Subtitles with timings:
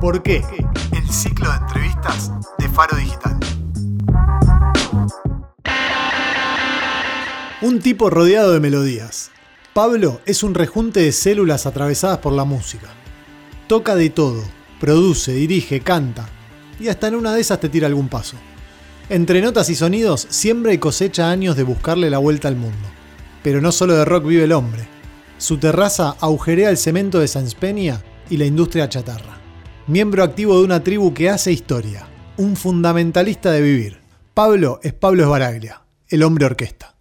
[0.00, 0.44] ¿Por qué?
[0.96, 3.36] El ciclo de entrevistas de Faro Digital.
[7.62, 9.32] Un tipo rodeado de melodías.
[9.74, 12.86] Pablo es un rejunte de células atravesadas por la música.
[13.66, 14.40] Toca de todo,
[14.78, 16.28] produce, dirige, canta,
[16.78, 18.36] y hasta en una de esas te tira algún paso.
[19.08, 22.88] Entre notas y sonidos, siembra y cosecha años de buscarle la vuelta al mundo.
[23.42, 24.86] Pero no solo de rock vive el hombre.
[25.38, 29.37] Su terraza agujerea el cemento de Sanz Peña y la industria chatarra.
[29.88, 32.06] Miembro activo de una tribu que hace historia.
[32.36, 33.96] Un fundamentalista de vivir.
[34.34, 36.94] Pablo es Pablo Esbaraglia, el hombre orquesta.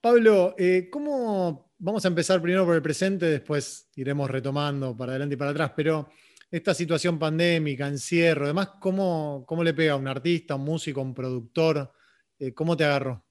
[0.00, 5.34] Pablo, eh, ¿cómo vamos a empezar primero por el presente, después iremos retomando para adelante
[5.34, 6.08] y para atrás, pero
[6.50, 11.00] esta situación pandémica, encierro, además, ¿cómo, cómo le pega a un artista, a un músico,
[11.00, 11.92] a un productor?
[12.38, 13.22] Eh, ¿Cómo te agarró?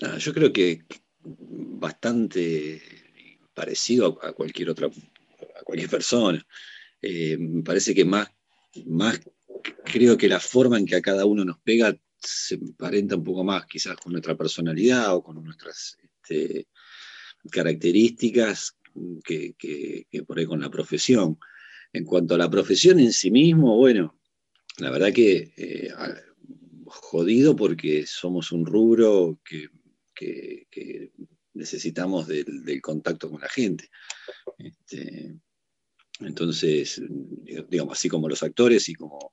[0.00, 0.86] Ah, yo creo que
[1.22, 2.80] bastante
[3.52, 6.42] parecido a cualquier otra, a cualquier persona.
[7.02, 8.28] Eh, me parece que más,
[8.86, 9.20] más
[9.84, 13.44] creo que la forma en que a cada uno nos pega se emparenta un poco
[13.44, 16.68] más quizás con nuestra personalidad o con nuestras este,
[17.50, 18.76] características
[19.24, 21.38] que, por ahí con la profesión.
[21.92, 24.20] En cuanto a la profesión en sí mismo, bueno,
[24.78, 25.92] la verdad que eh,
[26.86, 29.70] jodido porque somos un rubro que,
[31.54, 33.90] necesitamos del, contacto con la gente.
[34.58, 35.34] Este,
[36.20, 37.02] entonces,
[37.68, 39.32] digamos, así como los actores y como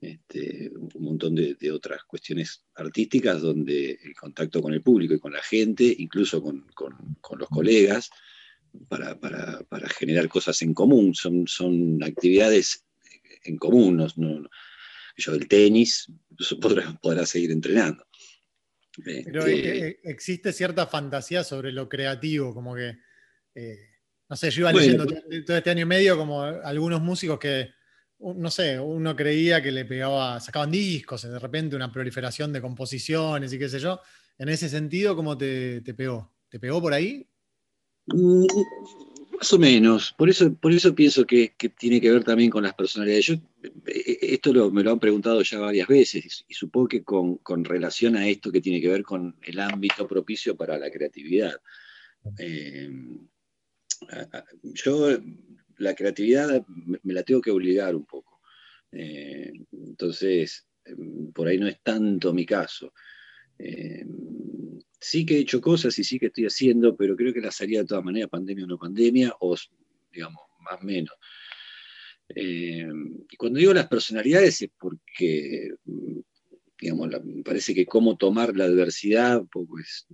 [0.00, 5.32] este, un montón de, otras cuestiones artísticas donde el contacto con el público y con
[5.32, 6.66] la gente, incluso con,
[7.38, 8.10] los colegas,
[8.88, 9.18] para,
[9.98, 12.84] generar cosas en común, son, son actividades
[13.44, 14.06] en común.
[15.16, 16.12] yo el tenis
[17.00, 18.06] podrá, seguir entrenando.
[19.02, 22.98] Pero este, eh, existe cierta fantasía sobre lo creativo, como que,
[23.54, 23.95] eh,
[24.28, 27.70] no sé, yo iba leyendo todo este año y medio como algunos músicos que
[28.18, 33.52] no sé, uno creía que le pegaba, sacaban discos, de repente una proliferación de composiciones
[33.52, 34.00] y qué sé yo.
[34.38, 36.32] En ese sentido, ¿cómo te, pegó?
[36.48, 37.26] ¿Te pegó por ahí?
[38.06, 38.46] Mm,
[39.38, 40.14] más o menos.
[40.16, 43.26] Por eso, por eso pienso que, tiene que ver también con las personalidades.
[43.26, 43.34] Yo,
[43.86, 48.26] eh, esto me lo han preguntado ya varias veces y, supongo que con, relación a
[48.28, 51.60] esto que tiene que ver con el ámbito propicio para la creatividad.
[52.38, 52.90] Eh,
[54.62, 55.18] yo
[55.78, 58.40] la creatividad me, la tengo que obligar un poco.
[58.92, 62.92] Eh, entonces, em, por ahí no es tanto mi caso.
[63.58, 64.04] Eh,
[65.00, 67.80] sí que he hecho cosas y sí que estoy haciendo, pero creo que las haría
[67.80, 69.56] de todas maneras, pandemia o no pandemia, o
[70.12, 71.14] digamos, más o menos.
[72.28, 75.70] Y cuando digo las personalidades es porque,
[76.80, 77.10] digamos,
[77.44, 80.06] parece que cómo tomar la adversidad pues,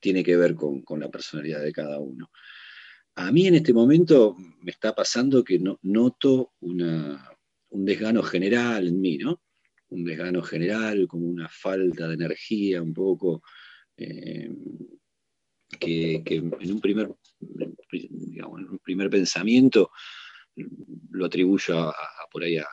[0.00, 2.30] tiene que ver con, la personalidad de cada uno.
[3.16, 9.00] A mí en este momento me está pasando que no, noto un desgano general en
[9.00, 9.42] mí, ¿no?
[9.90, 13.42] Un desgano general, como una falta de energía un poco,
[13.96, 14.50] eh,
[15.80, 17.14] que, en, un primer,
[18.84, 19.90] primer pensamiento
[21.10, 21.94] lo atribuyo a,
[22.30, 22.66] por ahí a,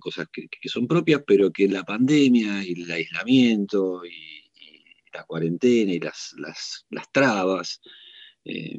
[0.00, 4.35] cosas que, son propias, pero que la pandemia y el aislamiento y,
[5.16, 6.34] la cuarentena y las,
[7.10, 7.80] trabas
[8.44, 8.78] eh,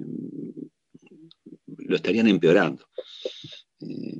[1.77, 2.87] lo estarían empeorando.
[3.81, 4.17] Eh,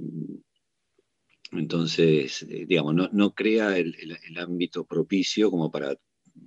[1.52, 3.96] entonces, eh, digamos, no, crea el,
[4.38, 5.96] ámbito propicio como para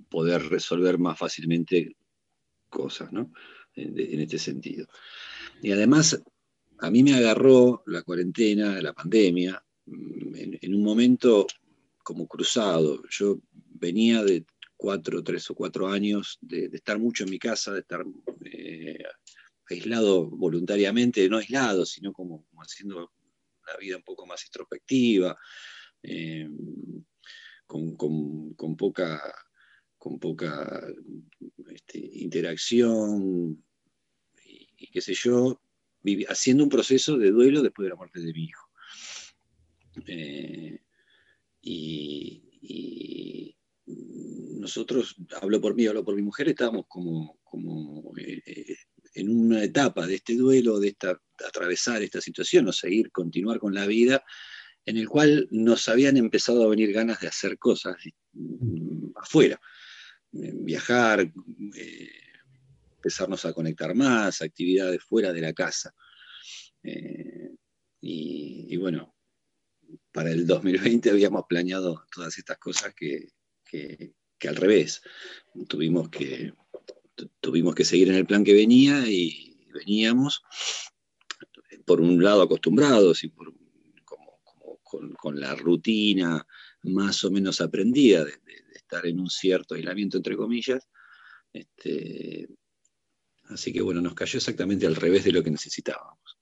[0.09, 1.95] poder resolver más fácilmente
[2.69, 3.31] cosas, ¿no?
[3.75, 4.87] En, este sentido.
[5.61, 6.21] Y además,
[6.79, 11.47] a mí me agarró la cuarentena, la pandemia, mm, en, un momento
[12.03, 13.01] como cruzado.
[13.09, 13.39] Yo
[13.73, 14.45] venía de
[14.81, 18.03] cuatro, tres o cuatro años de, estar mucho en mi casa, de estar
[18.45, 18.97] eh,
[19.69, 25.37] aislado voluntariamente, no aislado, sino como, haciendo una vida un poco más introspectiva,
[26.01, 26.49] eh,
[27.67, 27.95] con,
[28.75, 29.21] poca,
[29.99, 30.87] con poca
[31.69, 33.63] este, interacción
[34.43, 35.61] y, qué sé yo,
[36.27, 38.67] haciendo un proceso de duelo después de la muerte de mi hijo.
[40.07, 40.79] Eh,
[41.61, 42.47] y,
[44.61, 48.77] nosotros, hablo por mí, hablo por mi mujer, estábamos como, como eh,
[49.15, 53.73] en una etapa de este duelo, de esta, atravesar esta situación o seguir, continuar con
[53.73, 54.23] la vida,
[54.85, 57.97] en el cual nos habían empezado a venir ganas de hacer cosas
[58.33, 59.59] mm, afuera,
[60.33, 62.09] eh, viajar, eh,
[62.95, 65.93] empezarnos a conectar más, actividades fuera de la casa.
[66.83, 67.55] Eh,
[67.99, 69.15] y, bueno,
[70.11, 73.27] para el 2020 habíamos planeado todas estas cosas que
[74.47, 75.01] al revés.
[75.67, 76.53] Tuvimos que
[77.39, 80.41] tuvimos que seguir en el plan que venía y veníamos.
[81.85, 83.53] por un lado acostumbrados y por,
[84.83, 86.45] con, la rutina
[86.83, 88.33] más o menos aprendida de,
[88.75, 90.87] estar en un cierto aislamiento, entre comillas.
[91.53, 92.47] Este,
[93.45, 96.37] así que bueno, nos cayó exactamente al revés de lo que necesitábamos.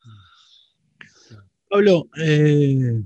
[1.70, 3.04] Pablo, eh,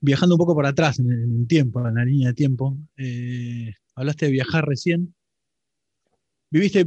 [0.00, 4.26] viajando un poco para atrás en el, tiempo, en la línea de tiempo, eh, hablaste
[4.26, 5.14] de viajar recién.
[6.50, 6.86] Viviste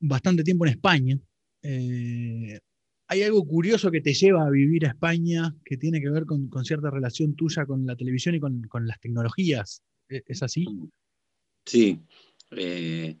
[0.00, 1.18] bastante tiempo en España.
[1.62, 2.58] Eh,
[3.06, 6.48] ¿Hay algo curioso que te lleva a vivir a España que tiene que ver con,
[6.64, 9.82] cierta relación tuya con la televisión y con, las tecnologías?
[10.08, 10.66] ¿E-, ¿Es así?
[11.64, 12.00] Sí.
[12.52, 13.16] Eh,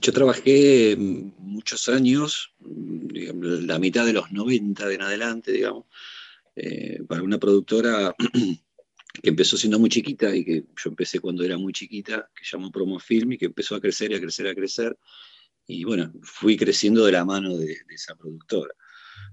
[0.00, 5.86] yo trabajé muchos años, la mitad de los 90 de en adelante, digamos,
[6.56, 8.14] eh, para una productora
[9.22, 12.70] que empezó siendo muy chiquita y que yo empecé cuando era muy chiquita, que llamó
[12.70, 14.96] Promofilm y que empezó a crecer y a crecer, a crecer
[15.70, 18.74] y bueno, fui creciendo de la mano de, esa productora.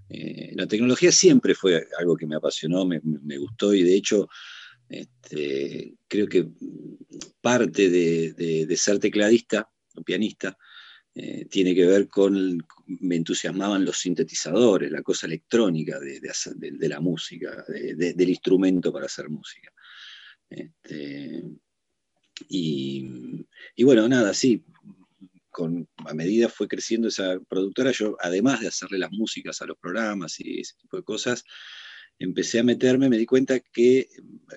[0.09, 2.99] Eh, la tecnología siempre fue algo que me apasionó, me,
[3.37, 4.29] gustó y de hecho
[4.87, 6.47] este, creo que
[7.41, 10.57] parte de, ser tecladista o pianista
[11.19, 16.21] eh, tiene que ver con, me entusiasmaban los sintetizadores, la cosa electrónica de,
[16.87, 19.73] la música, del instrumento para hacer música.
[20.47, 21.43] Este,
[22.47, 23.03] y,
[23.83, 24.63] bueno, nada, sí,
[26.05, 30.39] a medida fue creciendo esa productora, yo además de hacerle las músicas a los programas
[30.39, 31.43] y ese tipo de cosas,
[32.19, 34.07] empecé a meterme, me di cuenta que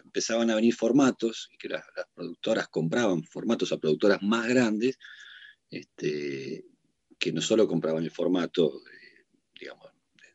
[0.05, 4.99] empezaban a venir formatos y que las, productoras compraban formatos a productoras más grandes,
[5.70, 6.64] este,
[7.19, 8.82] que no solo compraban el formato,
[9.58, 9.87] digamos,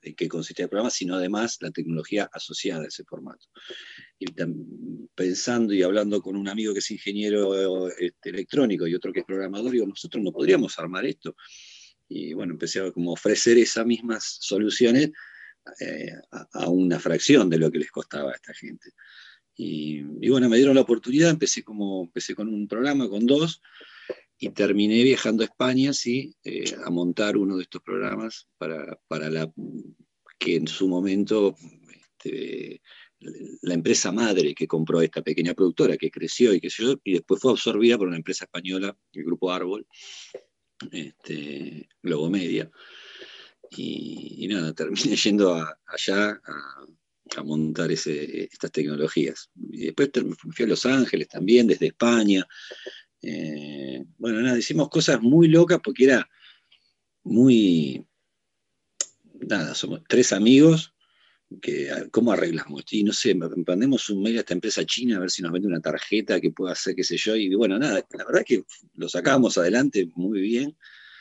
[0.02, 3.48] de qué consistía el programa, sino además la tecnología asociada a ese formato.
[4.20, 4.28] Y
[5.16, 9.26] pensando y hablando con un amigo que es ingeniero este, electrónico y otro que es
[9.26, 11.36] programador, digo, nosotros no podríamos armar esto.
[12.08, 15.12] Y bueno, empecé a como ofrecer esas mismas soluciones
[15.80, 16.12] eh,
[16.54, 18.92] a, una fracción de lo que les costaba a esta gente.
[19.58, 23.62] Y, bueno, me dieron la oportunidad, empecé, como, empecé con un programa, con dos,
[24.38, 29.30] y terminé viajando a España, sí, eh, a montar uno de estos programas para, para
[29.30, 29.52] la
[30.38, 31.56] que en su momento
[31.90, 32.82] este,
[33.62, 37.52] la empresa madre que compró esta pequeña productora, que creció y yo, y después fue
[37.52, 39.88] absorbida por una empresa española, el grupo Árbol,
[40.92, 42.70] este, Globomedia.
[43.72, 45.54] Y, y nada, terminé yendo
[45.86, 46.86] allá a,
[47.44, 49.50] montar estas tecnologías.
[49.72, 52.46] Y después fui a Los Ángeles también, desde España.
[53.22, 56.30] Eh, bueno, nada, hicimos cosas muy locas porque era
[57.24, 58.06] muy.
[59.48, 60.94] Nada, somos tres amigos.
[61.62, 62.84] Que, ¿Cómo arreglamos?
[62.92, 65.68] Y no sé, mandemos un mail a esta empresa china a ver si nos vende
[65.68, 67.36] una tarjeta que pueda hacer, qué sé yo.
[67.36, 68.64] Y bueno, nada, la verdad es que
[68.96, 70.76] lo sacábamos adelante muy bien.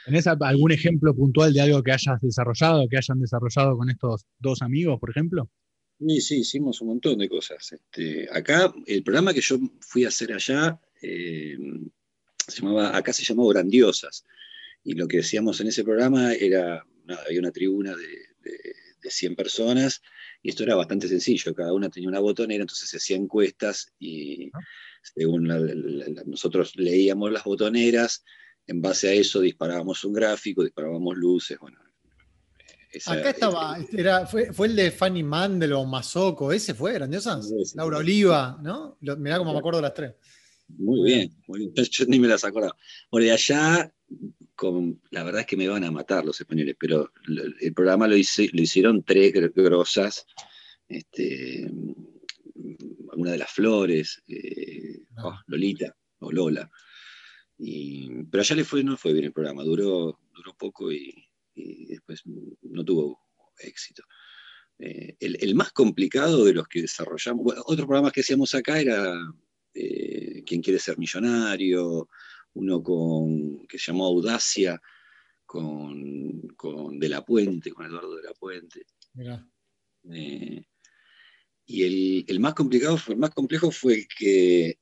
[0.05, 4.61] ¿Tenés algún ejemplo puntual de algo que hayas desarrollado, que hayan desarrollado con estos dos
[4.61, 5.51] amigos, por ejemplo?
[5.99, 7.73] Sí, sí, hicimos un montón de cosas.
[7.73, 11.59] Este, acá, el programa que yo fui a hacer allá eh,
[12.47, 14.25] se llamaba, acá se llamaba Grandiosas.
[14.83, 16.85] Y lo que decíamos en ese programa era,
[17.27, 18.75] había una tribuna de, de,
[19.07, 20.01] 100 personas
[20.43, 24.51] y esto era bastante sencillo, cada una tenía una botonera, entonces se hacían encuestas y
[25.03, 25.47] según
[26.25, 28.25] nosotros leíamos las botoneras,
[28.67, 31.79] en base a eso disparábamos un gráfico, disparábamos luces, bueno.
[33.07, 37.75] Acá estaba, era, fue, fue, el de Fanny Mandel o Mazoco, ese fue, Grandiosas.
[37.75, 38.97] Laura Oliva, ¿no?
[39.01, 40.15] Mirá cómo me acuerdo de las tres.
[40.69, 41.73] Muy bien, muy bien.
[41.91, 42.77] Yo ni me las acordaba.
[43.11, 43.93] Por de allá,
[44.55, 47.13] con, la verdad es que me van a matar los españoles, pero
[47.61, 50.27] el programa lo, lo hicieron tres grosas.
[50.89, 51.71] Este,
[53.17, 55.29] una de las flores, eh, ah.
[55.29, 56.71] oh, Lolita o Lola.
[57.59, 62.85] pero allá le fue, no fue bien el programa, duró, duró poco y, después no
[62.85, 63.21] tuvo
[63.59, 64.03] éxito.
[64.79, 69.15] Eh, el, más complicado de los que desarrollamos, bueno, otros programas que hacíamos acá era
[69.75, 72.09] eh, Quien quiere ser millonario,
[72.55, 74.81] uno con, que se llamó Audacia,
[75.45, 78.87] con, De la Puente, con Eduardo De la Puente.
[80.11, 80.65] Eh,
[81.67, 84.79] y el, más complicado, el más complejo fue el que,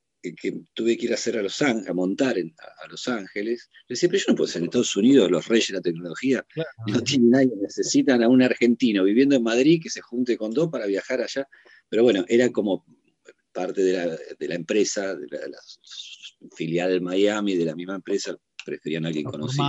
[0.74, 3.70] tuve que ir a hacer a Los Ángeles, a montar a, Los Ángeles.
[3.88, 6.46] Le decía, pero yo no puedo ser en Estados Unidos, los reyes de la tecnología,
[6.86, 10.70] no tienen nadie, necesitan a un argentino viviendo en Madrid que se junte con dos
[10.70, 11.48] para viajar allá.
[11.88, 12.84] Pero bueno, era como
[13.52, 15.58] parte de la, empresa, de la,
[16.56, 19.64] filial del Miami, de la misma empresa, preferían a alguien conocido.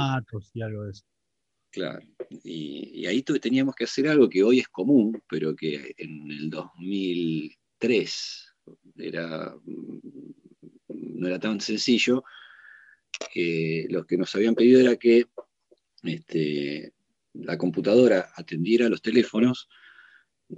[0.53, 1.03] y algo de eso.
[1.71, 2.05] Claro,
[2.43, 8.53] y, ahí teníamos que hacer algo que hoy es común, pero que en el 2003
[8.97, 9.55] era,
[10.87, 12.23] no era tan sencillo,
[13.33, 15.25] que lo que nos habían pedido era que
[16.03, 16.93] este,
[17.33, 19.67] la computadora atendiera los teléfonos,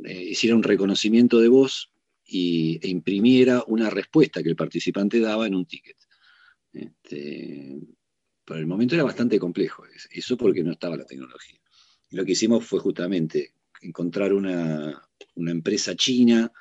[0.03, 1.91] eh, hiciera un reconocimiento de voz
[2.25, 5.98] y, e imprimiera una respuesta que el participante daba en un ticket.
[6.74, 7.77] Este,
[8.44, 11.60] por el momento era bastante complejo, eso porque no estaba la tecnología.
[12.12, 15.01] lo que hicimos fue justamente encontrar una,
[15.36, 16.51] empresa china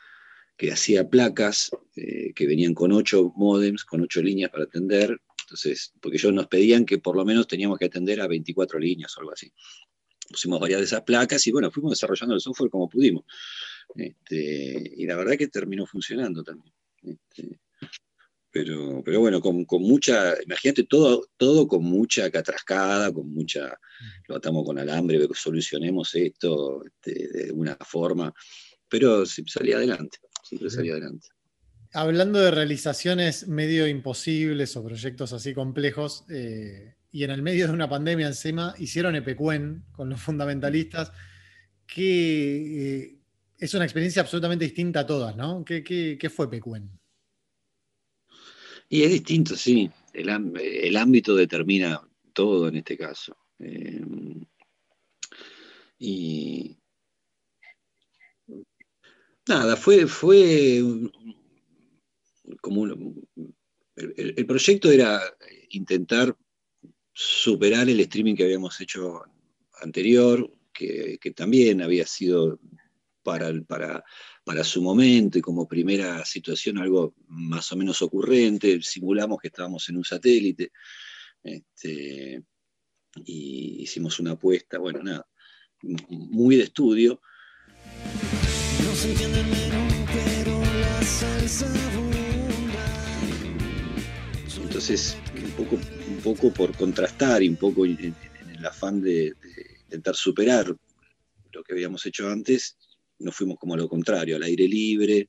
[0.57, 5.21] que hacía placas eh, que venían con ocho modems, con ocho líneas para atender.
[5.43, 9.17] Entonces, porque ellos nos pedían que por lo menos teníamos que atender a 24 líneas
[9.17, 9.53] o algo así.
[10.29, 13.25] Pusimos varias de esas placas y bueno, fuimos desarrollando el software como pudimos.
[13.95, 16.75] Este, y la verdad que terminó funcionando también.
[17.03, 17.59] Este,
[18.55, 23.77] pero, pero bueno, con, mucha, imagínate todo, todo con mucha catrascada, con mucha,
[24.29, 28.33] lo atamos con alambre, solucionemos esto este, de una forma,
[28.89, 31.27] pero salía adelante, siempre salía adelante.
[31.93, 37.73] Hablando de realizaciones medio imposibles o proyectos así complejos, eh, y en el medio de
[37.73, 41.11] una pandemia encima, hicieron Epecuen con los fundamentalistas,
[41.89, 43.19] que eh,
[43.59, 45.65] es una experiencia absolutamente distinta a todas, ¿no?
[45.65, 46.91] ¿Qué, qué fue Epecuen?
[48.89, 49.91] Y es distinto, sí.
[50.13, 52.01] El, ámbito determina
[52.33, 53.37] todo en este caso.
[53.59, 54.05] Eh,
[55.99, 56.77] y
[59.49, 60.81] nada, fue, fue
[62.61, 62.87] como
[63.97, 65.21] el, proyecto era
[65.71, 66.37] intentar
[67.13, 69.23] superar el streaming que habíamos hecho
[69.81, 72.59] anterior, que, que también había sido
[73.25, 74.05] para,
[74.63, 79.97] su momento y como primera situación algo más o menos ocurrente, simulamos que estábamos en
[79.97, 80.71] un satélite
[81.43, 82.43] este,
[83.25, 85.27] y hicimos una apuesta, bueno, nada,
[86.09, 87.21] muy de estudio.
[94.63, 98.15] Entonces, un poco, un poco por contrastar y un poco en,
[98.57, 99.35] el afán de
[99.85, 100.75] intentar superar
[101.53, 102.77] lo que habíamos hecho antes,
[103.25, 105.29] nos fuimos como a lo contrario, al aire libre,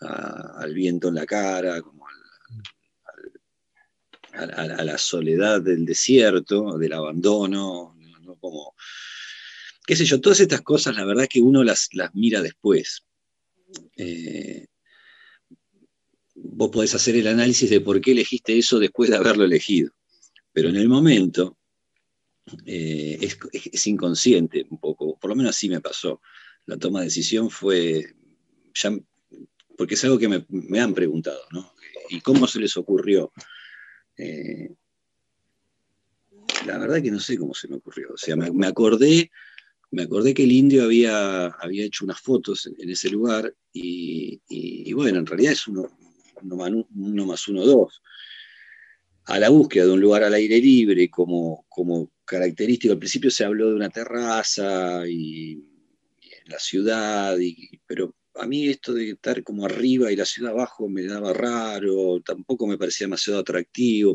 [0.00, 2.06] al viento en la cara, como
[4.32, 7.96] a la soledad del desierto, del abandono,
[8.40, 8.74] como,
[9.86, 13.04] qué sé yo, todas estas cosas, la verdad que uno las, las mira después.
[13.96, 14.66] Eh,
[16.34, 19.92] vos podés hacer el análisis de por qué elegiste eso después de haberlo elegido,
[20.52, 21.58] pero en el momento
[22.66, 26.20] eh, es, es, inconsciente un poco, por lo menos así me pasó
[26.70, 28.14] la toma de decisión fue,
[28.74, 28.96] ya,
[29.76, 31.72] porque es algo que me, han preguntado, ¿no?
[32.08, 33.32] ¿Y cómo se les ocurrió?
[34.16, 34.70] Eh,
[36.66, 38.12] la verdad que no sé cómo se me ocurrió.
[38.14, 39.32] O sea, me, acordé,
[39.90, 45.18] me acordé que el indio había, había hecho unas fotos en, ese lugar y, bueno,
[45.18, 45.90] en realidad es uno,
[46.40, 48.00] uno, más uno, dos.
[49.24, 53.44] A la búsqueda de un lugar al aire libre como, como característico, al principio se
[53.44, 55.69] habló de una terraza y
[56.50, 60.88] la ciudad, y, pero a mí esto de estar como arriba y la ciudad abajo
[60.88, 64.14] me daba raro, tampoco me parecía demasiado atractivo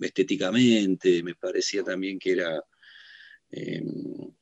[0.00, 2.62] estéticamente, me parecía también que era
[3.50, 4.32] em,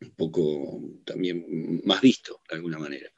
[0.00, 3.10] un poco también más visto de alguna manera.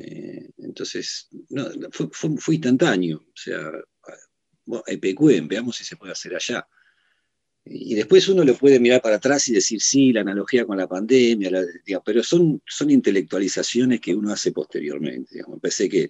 [0.00, 3.70] Eh, entonces, no, fue, instantáneo, o sea,
[4.64, 6.66] bueno, veamos si se puede hacer allá.
[7.68, 10.86] Y después uno le puede mirar para atrás y decir, sí, la analogía con la
[10.86, 11.50] pandemia,
[12.04, 15.30] pero son, son intelectualizaciones que uno hace posteriormente.
[15.34, 15.60] Digamos.
[15.60, 16.08] Pensé que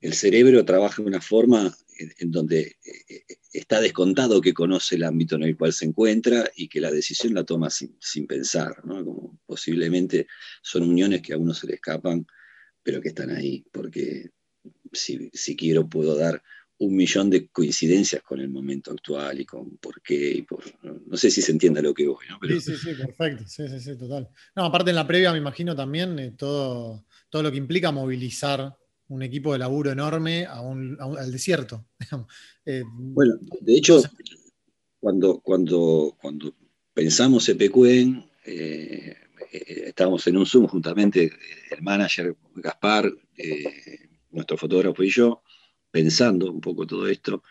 [0.00, 1.74] el cerebro trabaja de una forma
[2.18, 6.68] en, donde eh, está descontado que conoce el ámbito en el cual se encuentra y
[6.68, 8.82] que la decisión la toma sin, pensar.
[8.82, 10.26] Como posiblemente
[10.62, 12.26] son uniones que a uno se le escapan,
[12.82, 14.30] pero que están ahí, porque
[14.92, 16.42] si, si quiero puedo dar
[16.78, 20.62] un millón de coincidencias con el momento actual y con por qué y por.
[20.82, 22.38] No, sé si se entienda lo que voy, ¿no?
[22.48, 23.44] Sí, sí, sí, perfecto.
[23.46, 24.28] Sí, sí, sí, total.
[24.54, 28.76] No, aparte en la previa me imagino también eh, todo, todo lo que implica movilizar
[29.08, 31.86] un equipo de laburo enorme a al desierto.
[32.70, 34.02] Eh, bueno, de hecho,
[35.00, 36.54] cuando, cuando, cuando
[36.92, 39.16] pensamos EPQuen, eh,
[39.50, 41.32] estábamos en un Zoom juntamente,
[41.70, 43.10] el manager Gaspar,
[44.30, 45.42] nuestro fotógrafo y yo,
[45.90, 47.42] pensando un poco todo esto,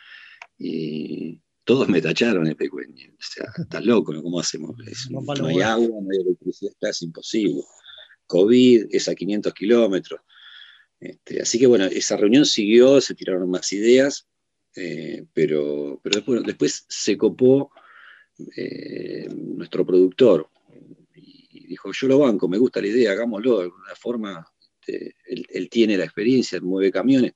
[0.58, 3.12] y todos me tacharon el pequeño.
[3.12, 4.24] O sea, estás loco, ¿no?
[4.24, 4.76] ¿Cómo hacemos?
[5.10, 7.62] no, hay agua, no hay electricidad, es imposible.
[8.26, 10.22] COVID es a 500 kilómetros.
[11.00, 14.28] Este, así que bueno, esa reunión siguió, se tiraron más ideas,
[14.76, 17.72] eh, pero, pero después, después, se copó
[18.56, 20.50] eh, nuestro productor
[21.14, 24.48] y dijo, yo lo banco, me gusta la idea, hagámoslo de alguna forma.
[24.80, 27.34] Este, él, él, tiene la experiencia, mueve camiones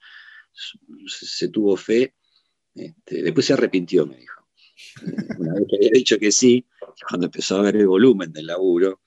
[0.53, 2.15] se tuvo fe.
[2.74, 4.48] Este, después se arrepintió, me dijo.
[5.38, 6.65] Una vez que había dicho que sí,
[7.08, 9.01] cuando empezó a ver el volumen del laburo,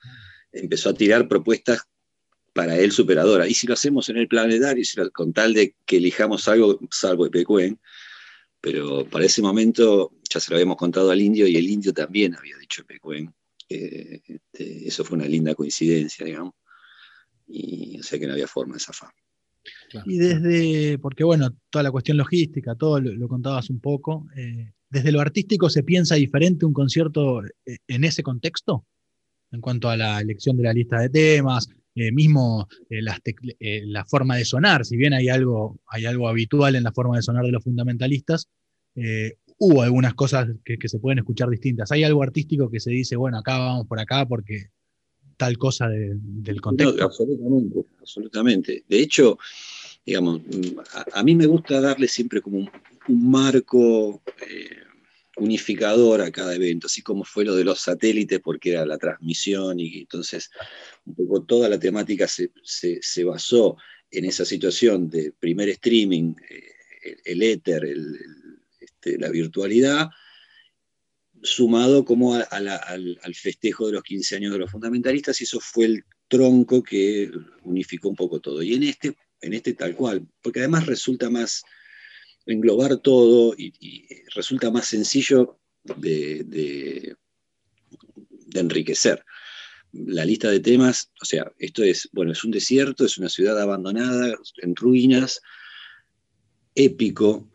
[0.52, 1.82] empezó a tirar propuestas
[2.52, 3.50] para él superadoras.
[3.50, 7.80] Y si lo hacemos en el planetario, con tal de que elijamos algo, salvo Epecuen,
[8.60, 12.34] pero para ese momento ya se lo habíamos contado al indio y el indio también
[12.34, 13.34] había dicho Epecuen.
[13.68, 16.54] Eh, este, eso fue una linda coincidencia, digamos.
[17.46, 19.12] Y o sea que no había forma de zafar.
[20.06, 25.12] Y desde, porque bueno, toda la cuestión logística, todo lo, contabas un poco, eh, ¿desde
[25.12, 28.86] lo artístico se piensa diferente un concierto eh, en ese contexto?
[29.50, 34.44] En cuanto a la elección de la lista de temas, eh, mismo la forma de
[34.44, 37.62] sonar, si bien hay algo, hay algo habitual en la forma de sonar de los
[37.62, 38.48] fundamentalistas,
[39.58, 41.92] hubo algunas cosas que, se pueden escuchar distintas.
[41.92, 44.70] ¿Hay algo artístico que se dice, bueno, acá vamos por acá porque
[45.36, 47.04] tal cosa del contexto?
[47.04, 48.84] absolutamente, absolutamente.
[48.88, 49.38] De hecho,
[50.04, 50.42] digamos,
[51.12, 52.70] a, mí me gusta darle siempre como un,
[53.06, 54.78] marco eh,
[55.37, 59.80] unificador a cada evento, así como fue lo de los satélites, porque era la transmisión
[59.80, 60.50] y entonces
[61.04, 63.76] un poco toda la temática se, basó
[64.11, 67.84] en esa situación de primer streaming, eh, el, éter,
[68.80, 70.08] este, la virtualidad,
[71.42, 76.04] sumado como al, festejo de los 15 años de los fundamentalistas, y eso fue el
[76.28, 77.30] tronco que
[77.64, 78.62] unificó un poco todo.
[78.62, 81.62] Y en este en este tal cual, porque además resulta más
[82.46, 87.16] englobar todo y, resulta más sencillo de,
[88.54, 89.24] enriquecer.
[89.92, 93.60] La lista de temas, o sea, esto es, bueno, es un desierto, es una ciudad
[93.60, 95.40] abandonada, en ruinas,
[96.74, 97.50] épico,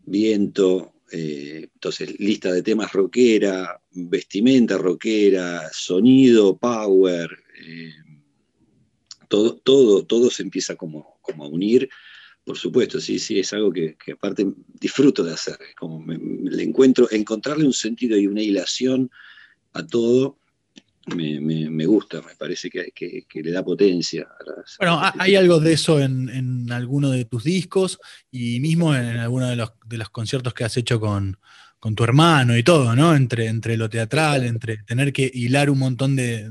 [0.00, 7.30] viento, eh, entonces lista de temas rockera, vestimenta rockera, sonido, power,
[7.62, 7.92] eh,
[9.28, 11.88] todo, todo, todo se empieza como, como a unir.
[12.44, 14.46] Por supuesto, sí, sí, es algo que, aparte
[14.80, 19.10] disfruto de hacer, como le encuentro, encontrarle un sentido y una hilación
[19.74, 20.38] a todo,
[21.14, 24.28] me, gusta, me parece que, que, le da potencia.
[24.78, 27.98] bueno, hay algo de eso en, en, alguno de tus discos
[28.30, 31.38] y mismo en, alguno de los, de los conciertos que has hecho con,
[31.80, 33.14] con tu hermano y todo, ¿no?
[33.14, 36.50] Entre, entre lo teatral, entre tener que hilar un montón de,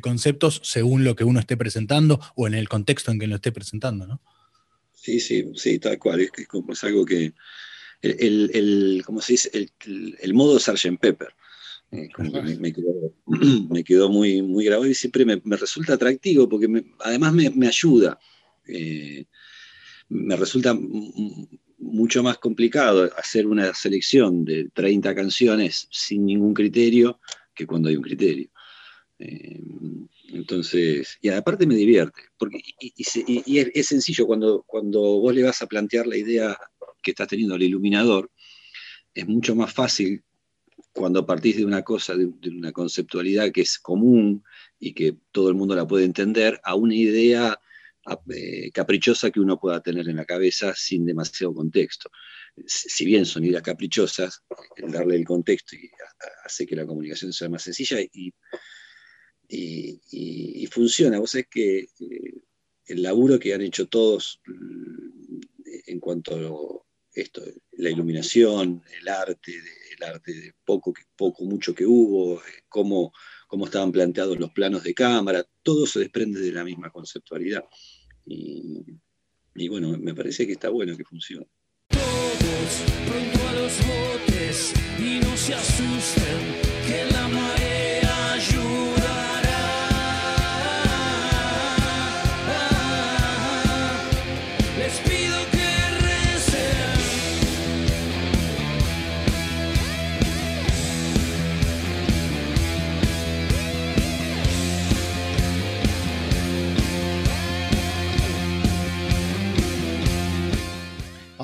[0.00, 3.52] conceptos según lo que uno esté presentando o en el contexto en que lo esté
[3.52, 4.20] presentando, ¿no?
[4.92, 6.20] Sí, sí, sí, tal cual.
[6.20, 7.32] Es, como, es algo que.
[8.02, 9.50] El, el, ¿cómo se dice?
[10.20, 10.98] El, modo Sgt.
[11.00, 11.28] Pepper.
[11.90, 12.08] Eh,
[13.70, 18.18] me, quedó, muy, muy grabado y siempre me, resulta atractivo porque además me, ayuda.
[18.66, 19.24] Eh,
[20.10, 20.76] me resulta
[21.78, 27.20] mucho más complicado hacer una selección de 30 canciones sin ningún criterio
[27.54, 28.50] que cuando hay un criterio.
[29.18, 29.60] Eh,
[30.30, 35.66] entonces, y aparte me divierte, porque y, es, sencillo cuando, cuando vos le vas a
[35.66, 36.56] plantear la idea
[37.02, 38.30] que estás teniendo al iluminador,
[39.14, 40.22] es mucho más fácil
[40.92, 44.44] cuando partís de una cosa, de una conceptualidad que es común
[44.78, 47.58] y que todo el mundo la puede entender, a una idea
[48.34, 52.10] eh, caprichosa que uno pueda tener en la cabeza sin demasiado contexto.
[52.66, 54.42] Si bien son ideas caprichosas,
[54.76, 55.76] el darle el contexto
[56.44, 58.32] hace que la comunicación sea más sencilla y,
[59.48, 61.18] y, funciona.
[61.18, 61.88] Vos sabés que eh,
[62.86, 65.40] el laburo que han hecho todos mm,
[65.86, 67.42] en cuanto a esto,
[67.72, 69.52] la iluminación, el arte,
[69.96, 73.12] el arte de poco, poco, mucho que hubo, eh, cómo,
[73.46, 77.64] cómo estaban planteados los planos de cámara, todo se desprende de la misma conceptualidad.
[78.28, 81.46] Y, bueno, me parece que está bueno que funcione.
[81.88, 86.40] Todos pronto a los botes y no se asusten
[86.86, 87.28] que la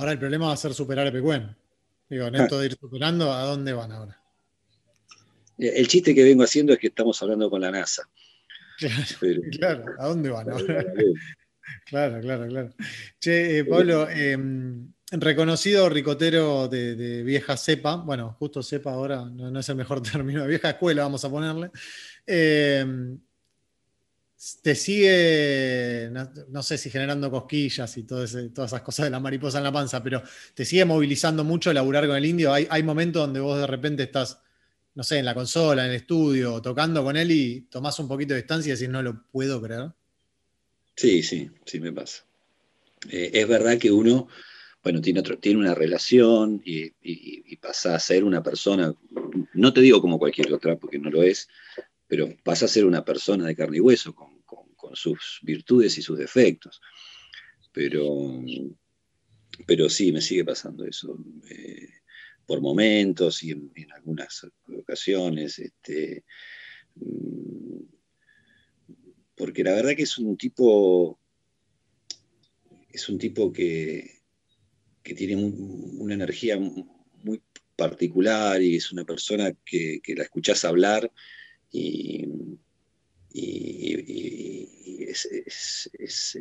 [0.04, 1.56] Ahora el problema va a ser superar a Pecuen.
[2.10, 4.20] Digo, en esto de ir superando, ¿a dónde van ahora?
[5.56, 8.06] Eh, el chiste que vengo haciendo es que estamos hablando con la NASA.
[9.58, 10.84] Claro, ¿a dónde van ahora?
[11.86, 12.74] claro, claro, claro.
[13.18, 19.68] Che, eh, Pablo, em, reconocido ricotero de, vieja cepa, bueno, justo cepa ahora no, es
[19.70, 21.70] el mejor término, de vieja escuela vamos a ponerle.
[22.26, 23.18] Em,
[24.62, 26.10] te sigue,
[26.48, 30.02] no, sé si generando cosquillas y todas esas cosas de la mariposa en la panza,
[30.02, 30.22] pero
[30.54, 32.52] te sigue movilizando mucho laburar con el indio.
[32.52, 34.40] Hay, hay momentos donde vos de repente estás,
[34.94, 38.34] no sé, en la consola, en el estudio, tocando con él y tomás un poquito
[38.34, 39.92] de distancia y decís, no lo puedo creer.
[40.96, 42.24] Sí, sí, sí me pasa.
[43.10, 44.28] Eh, es verdad que uno
[44.84, 46.90] bueno, tiene, otro, tiene una relación y,
[47.56, 48.94] pasa a ser una persona,
[49.54, 51.48] no te digo como cualquier otra, porque no lo es,
[52.06, 54.33] pero pasa a ser una persona de carne y hueso, con,
[54.94, 56.80] sus virtudes y sus defectos.
[57.72, 58.42] Pero,
[59.66, 61.18] pero sí, me sigue pasando eso.
[61.50, 61.88] Eh,
[62.46, 64.46] por momentos y en, algunas
[64.78, 65.58] ocasiones.
[65.58, 66.24] Este,
[66.96, 67.80] mm,
[69.36, 71.18] porque la verdad que es un tipo,
[72.90, 74.22] es un tipo que,
[75.02, 77.42] que tiene una energía muy
[77.76, 81.10] particular y es una persona que, la escuchás hablar
[81.70, 82.26] y,
[85.14, 86.38] es,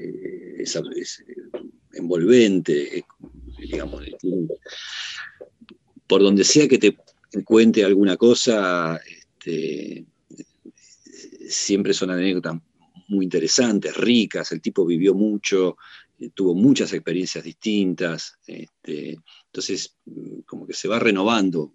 [1.93, 3.05] envolvente,
[3.59, 4.03] digamos,
[6.07, 6.97] por donde sea que te
[7.45, 10.05] cuente alguna cosa, este,
[11.47, 12.55] siempre son anécdotas
[13.07, 15.77] muy interesantes, ricas, el tipo vivió mucho,
[16.19, 21.73] eh, tuvo muchas experiencias distintas, este, entonces mm, como que se va renovando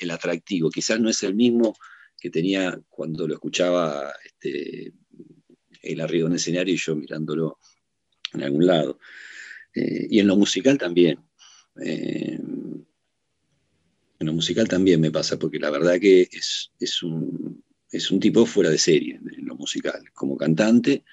[0.00, 1.74] el atractivo, quizás no es el mismo
[2.20, 4.92] que tenía cuando lo escuchaba este,
[5.82, 7.58] él arriba en el escenario y yo mirándolo
[8.32, 8.98] en algún lado.
[9.74, 11.18] Eh, y en lo musical también.
[11.82, 12.38] Eh,
[14.20, 18.18] en lo musical también me pasa, porque la verdad que es, es, un, es un
[18.18, 21.04] tipo fuera de serie en lo musical, como cantante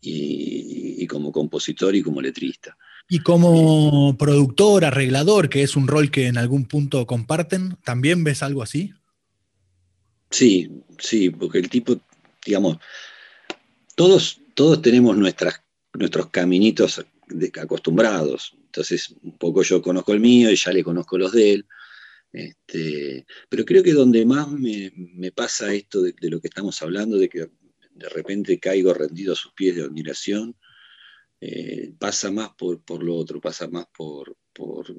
[0.00, 2.76] y, como compositor y como letrista.
[3.08, 8.42] Y como productor, arreglador, que es un rol que en algún punto comparten, ¿también ves
[8.42, 8.92] algo así?
[10.30, 11.96] Sí, sí, porque el tipo,
[12.44, 12.78] digamos,
[13.96, 15.62] todos, todos tenemos nuestras,
[15.94, 17.04] nuestros caminitos
[17.60, 18.54] acostumbrados.
[18.66, 21.66] Entonces, un poco yo conozco el mío y ya le conozco los de él.
[22.32, 27.28] Este, pero creo que donde más me, pasa esto de, lo que estamos hablando, de
[27.28, 27.48] que
[27.92, 30.54] de repente caigo rendido a sus pies de admiración,
[31.40, 34.36] eh, pasa más por, lo otro, pasa más por,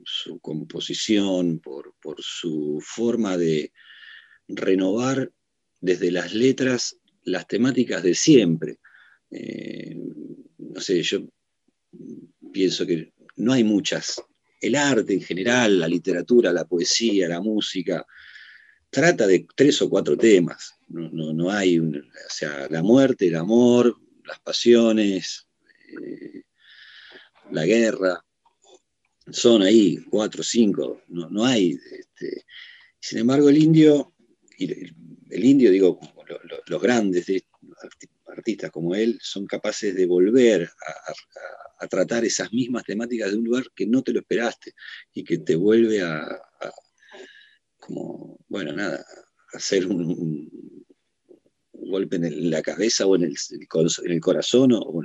[0.06, 3.72] su composición, por, su forma de
[4.48, 5.32] renovar
[5.80, 8.80] desde las letras las temáticas de siempre.
[9.30, 9.96] Eh,
[10.58, 11.20] no sé, yo
[12.52, 14.22] pienso que no hay muchas
[14.60, 18.06] el arte en general, la literatura, la poesía, la música,
[18.90, 20.74] trata de tres o cuatro temas.
[20.88, 21.92] No, hay, o
[22.30, 25.48] sea, la muerte, el amor, las pasiones,
[26.02, 26.44] eh,
[27.52, 28.24] la guerra,
[29.30, 31.78] son ahí cuatro o cinco, no, hay.
[31.92, 32.46] Este,
[33.00, 34.14] sin embargo, el indio,
[35.30, 36.00] el, indio, digo,
[36.68, 37.26] los grandes
[38.28, 40.70] artistas como él, son capaces de volver
[41.80, 44.74] a tratar esas mismas temáticas de un lugar que no te lo esperaste
[45.14, 46.26] y que te vuelve a,
[47.80, 49.04] como, bueno, nada,
[49.54, 50.50] hacer un,
[51.90, 55.02] golpe en la cabeza o en el, en el corazón o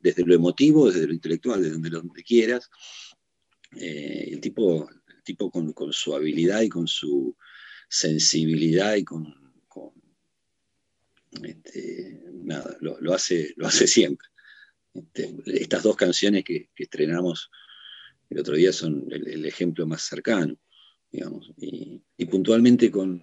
[0.00, 2.70] desde lo emotivo, desde lo intelectual, desde donde, quieras.
[3.76, 7.36] Eh, el tipo, el tipo con, su habilidad y con su
[7.90, 9.34] sensibilidad y con,
[11.42, 14.28] este, nada, lo, hace, lo hace siempre.
[14.94, 17.50] Este, estas dos canciones que, estrenamos
[18.28, 20.56] el otro día son el, ejemplo más cercano,
[21.10, 21.52] digamos.
[21.56, 23.22] Y, puntualmente con,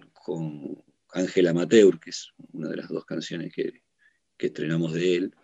[1.12, 3.82] Ángel Amateur, que es una de las dos canciones que,
[4.38, 5.34] estrenamos de él,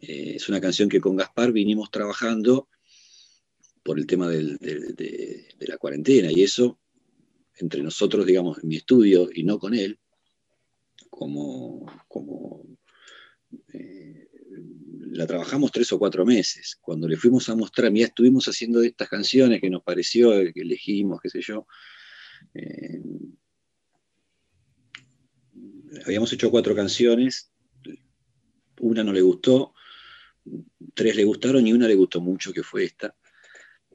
[0.00, 2.68] eh, es una canción que con Gaspar vinimos trabajando
[3.82, 6.78] por el tema de, la cuarentena y eso
[7.58, 9.98] entre nosotros, digamos, en mi estudio y no con él,
[11.08, 11.86] como,
[13.72, 14.28] eh,
[15.12, 16.76] la trabajamos tres o cuatro meses.
[16.80, 21.20] Cuando le fuimos a mostrar, mira, estuvimos haciendo estas canciones que nos pareció, que elegimos,
[21.22, 21.66] qué sé yo.
[22.54, 23.00] Eh,
[26.04, 27.50] habíamos hecho cuatro canciones,
[28.80, 29.72] una no le gustó,
[30.94, 33.16] tres le gustaron y una le gustó mucho, que fue esta.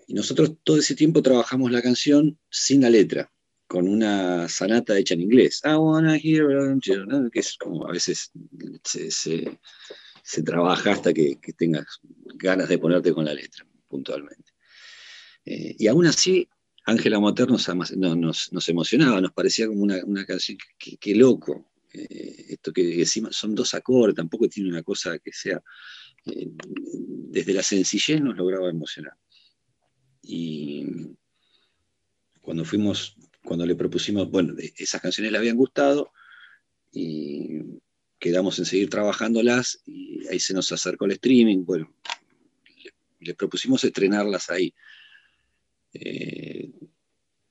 [0.08, 3.32] Y nosotros todo ese tiempo trabajamos la canción sin la letra,
[3.72, 5.62] con una sanata hecha en inglés.
[5.64, 6.46] I wanna hear,
[7.32, 8.30] que es como a veces
[8.84, 12.02] se trabaja hasta que, tengas
[12.36, 14.52] ganas de ponerte con la letra, puntualmente.
[15.46, 16.50] Eh, y aún así,
[16.86, 17.70] Ángela Moter nos,
[18.68, 21.72] emocionaba, nos parecía como una, canción que, loco.
[21.94, 25.64] Eh, esto que decimos son dos acordes, tampoco tiene una cosa que sea.
[26.26, 29.16] Eh, desde la sencillez nos lograba emocionar.
[30.22, 30.86] Y
[32.42, 33.16] cuando fuimos,
[33.52, 36.14] cuando le propusimos, bueno, esas canciones le habían gustado
[36.90, 37.60] y
[38.18, 41.66] quedamos en seguir trabajándolas y ahí se nos acercó el streaming.
[41.66, 41.94] Bueno,
[43.20, 44.74] le, propusimos estrenarlas ahí.
[45.94, 46.72] Eh,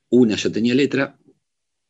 [0.08, 1.18] una ya tenía letra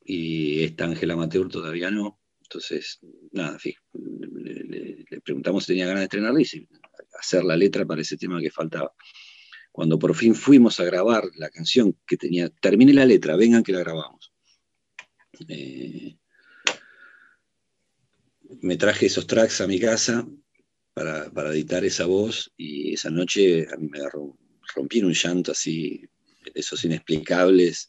[0.05, 2.21] y esta Ángela Amateur todavía no.
[2.43, 2.99] Entonces,
[3.31, 3.59] nada,
[3.95, 6.69] le, preguntamos si tenía ganas de estrenarla y
[7.17, 8.93] hacer la letra para ese tema que faltaba.
[9.81, 13.73] Cuando por fin fuimos a grabar la canción que tenía, terminé la letra, vengan que
[13.73, 14.31] la grabamos.
[15.49, 16.19] Eh,
[18.61, 20.29] me traje esos tracks a mi casa
[20.93, 24.01] para, editar esa voz y esa noche a mí me
[24.75, 26.03] rompí en un llanto así,
[26.53, 27.89] esos inexplicables,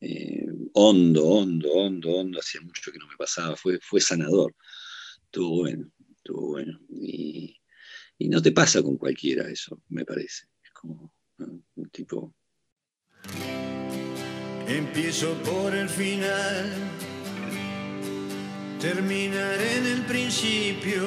[0.00, 4.56] eh, hondo, hondo, hondo, hondo, hacía mucho que no me pasaba, fue, fue sanador,
[5.26, 6.80] estuvo bueno, estuvo bueno.
[6.90, 7.60] Y,
[8.28, 10.46] no te pasa con cualquiera eso, me parece,
[10.82, 11.14] como
[11.76, 12.34] un tipo...
[14.66, 16.92] Empiezo por el final
[18.82, 21.02] terminaré en el principio.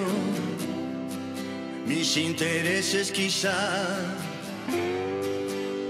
[1.85, 3.53] Mis intereses quizá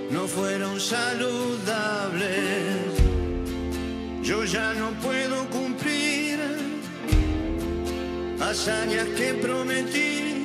[0.10, 2.26] no fueron saludables.
[4.24, 6.40] Yo ya no puedo cumplir
[8.42, 10.44] hazañas que prometí,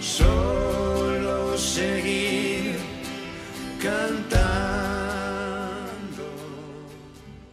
[0.00, 2.29] solo seguir
[3.82, 5.20] cantando.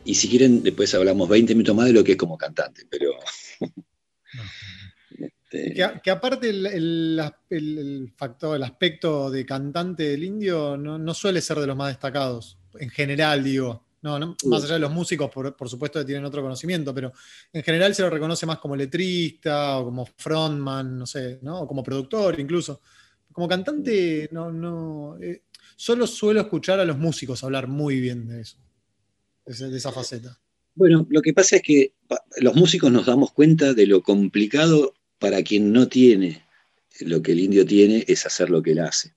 [0.06, 3.12] Y si quieren, después hablamos 20 minutos más de lo que es como cantante, pero...
[5.50, 11.68] Este, que, aparte el, factor, el aspecto de cantante del indio no, suele ser de
[11.68, 13.84] los más destacados, en general digo.
[14.00, 17.12] No, más allá de los músicos, por, supuesto que tienen otro conocimiento, pero
[17.52, 21.62] en general se lo reconoce más como letrista o como frontman, no sé, ¿no?
[21.62, 22.80] o como productor incluso.
[23.34, 25.44] Como cantante, no, no, eh,
[25.76, 28.58] solo suelo escuchar a los músicos hablar muy bien de eso
[29.46, 30.40] de esa faceta?
[30.76, 31.94] Bueno, lo que pasa es que
[32.38, 36.46] los músicos nos damos cuenta de lo complicado para quien no tiene
[37.02, 39.16] lo que el indio tiene es hacer lo que él hace.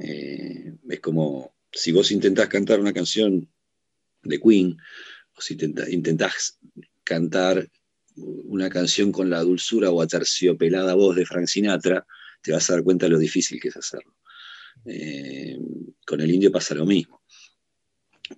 [0.00, 3.48] Eh, es como si vos intentás cantar una canción
[4.22, 4.76] de Queen,
[5.36, 5.56] o si
[5.90, 6.58] intentás
[7.04, 7.68] cantar
[8.16, 12.06] una canción con la dulzura o aterciopelada voz de Frank Sinatra,
[12.42, 14.14] te vas a dar cuenta de lo difícil que es hacerlo.
[14.84, 15.58] Eh,
[16.06, 17.22] con el indio pasa lo mismo,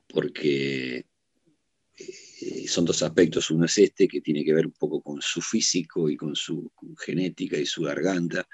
[0.09, 1.07] porque
[1.97, 3.51] eh, son dos aspectos.
[3.51, 6.73] Uno es este, que tiene que ver un poco con su físico y con su
[6.99, 8.47] genética y su garganta,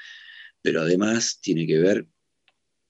[0.62, 2.06] pero además tiene que ver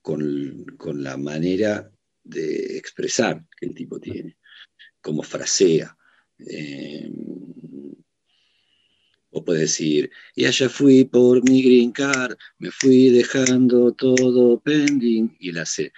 [0.02, 1.90] con, la manera
[2.24, 4.38] de expresar que el tipo tiene,
[5.00, 5.96] como frasea.
[6.38, 7.10] Eh,
[9.30, 15.36] o puede decir, y allá fui por mi green card, me fui dejando todo pending,
[15.38, 15.92] y él hace,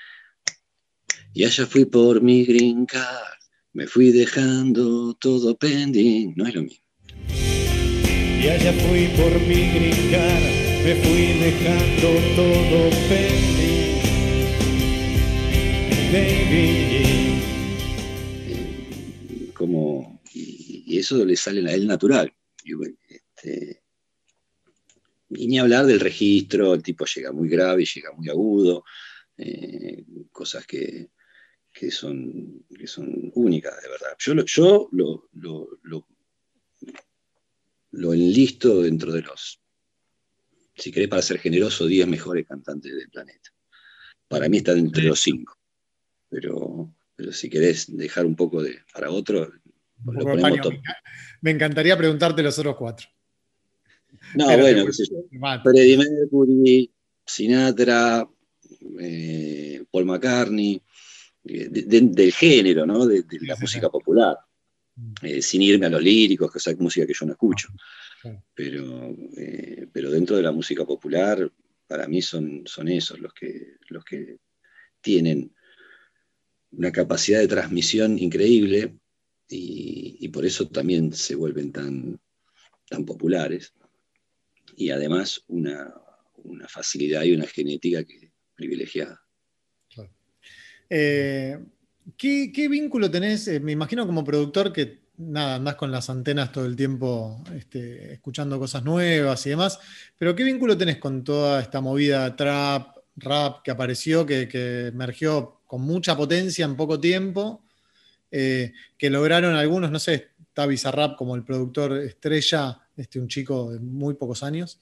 [1.33, 3.39] y allá fui por mi green card,
[3.73, 6.91] me fui dejando todo pending, no es lo mismo.
[8.43, 10.41] Y allá fui por mi gringar,
[10.83, 14.01] me fui dejando todo pending,
[16.11, 17.43] baby.
[19.53, 22.33] Como, y, eso le sale a él natural.
[22.65, 22.73] Y,
[23.43, 23.83] este,
[25.31, 28.85] y ni hablar del registro, el tipo llega muy grave, llega muy agudo,
[29.37, 31.11] eh, cosas que,
[31.73, 34.17] que son, que son únicas, de verdad.
[34.19, 35.29] Yo, lo, yo lo,
[37.93, 39.61] lo, enlisto dentro de los,
[40.75, 43.51] si querés para ser generoso, 10 mejores cantantes del planeta.
[44.27, 45.57] Para mí está entre los 5.
[46.29, 49.53] Pero, pero si querés dejar un poco de, para otro,
[50.05, 50.73] lo ponemos todo.
[51.41, 53.09] Me encantaría preguntarte los otros cuatro.
[54.35, 55.25] No, bueno, qué sé yo.
[55.63, 56.91] Freddie Mercury,
[57.27, 58.29] Sinatra,
[59.01, 60.81] eh, Paul McCartney,
[61.45, 63.07] eh, del género, ¿no?
[63.07, 64.37] de, la música popular,
[64.97, 65.13] mm.
[65.23, 67.69] eh, sin irme a los líricos, que es música que yo no escucho.
[68.55, 71.51] Pero, eh, pero dentro de la música popular,
[71.87, 74.37] para mí son, son esos los que, los que
[75.01, 75.55] tienen
[76.73, 78.99] una capacidad de transmisión increíble
[79.49, 82.21] y, por eso también se vuelven tan,
[82.89, 83.73] tan populares.
[84.81, 85.93] Y además una,
[86.45, 89.21] una facilidad y una genética que, privilegiada.
[90.89, 91.59] Eh,
[92.17, 93.47] ¿qué, vínculo tenés?
[93.49, 98.15] Eh, me imagino como productor que nada, andás con las antenas todo el tiempo este,
[98.15, 99.79] escuchando cosas nuevas y demás,
[100.17, 105.83] pero ¿qué vínculo tenés con toda esta movida trap, rap que apareció, que, emergió con
[105.83, 107.65] mucha potencia en poco tiempo,
[108.31, 113.73] eh, que lograron algunos, no sé, está Bizarrap como el productor estrella, este, un chico
[113.73, 114.81] de muy pocos años,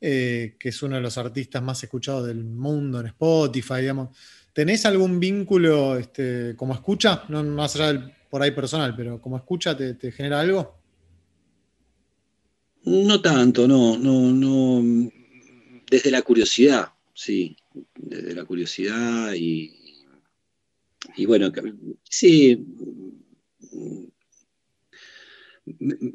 [0.00, 4.16] que es uno de los artistas más escuchados del mundo en Spotify, digamos.
[4.52, 7.24] ¿Tenés algún vínculo este, como escucha?
[7.28, 10.78] No más allá del por ahí personal, pero como escucha, ¿te, genera algo?
[12.84, 15.10] No tanto, no, no, no.
[15.90, 17.56] Desde la curiosidad, sí.
[17.94, 19.72] Desde la curiosidad y.
[21.16, 21.50] Y bueno,
[22.04, 22.64] sí.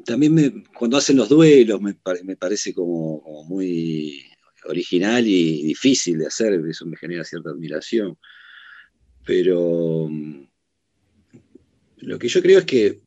[0.06, 1.94] También cuando hacen los duelos me,
[2.36, 4.24] parece como muy
[4.64, 8.18] original y difícil de hacer, eso me genera cierta admiración.
[9.26, 10.46] pero mm,
[11.98, 13.02] lo que yo creo es que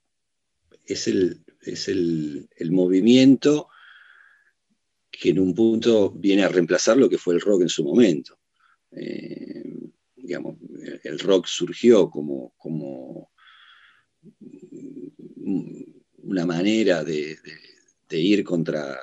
[0.85, 3.69] es el, es el, movimiento
[5.11, 8.39] que en un punto viene a reemplazar lo que fue el rock en su momento.
[8.91, 9.63] Eh,
[10.15, 10.57] digamos,
[11.03, 13.31] el rock surgió como, como
[16.25, 17.37] una manera de,
[18.09, 18.97] ir contra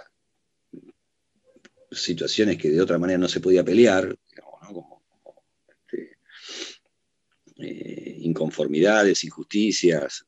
[1.90, 4.16] situaciones que de otra manera no se podía pelear,
[4.66, 5.02] como,
[5.68, 6.16] este,
[7.56, 10.26] eh, inconformidades, injusticias,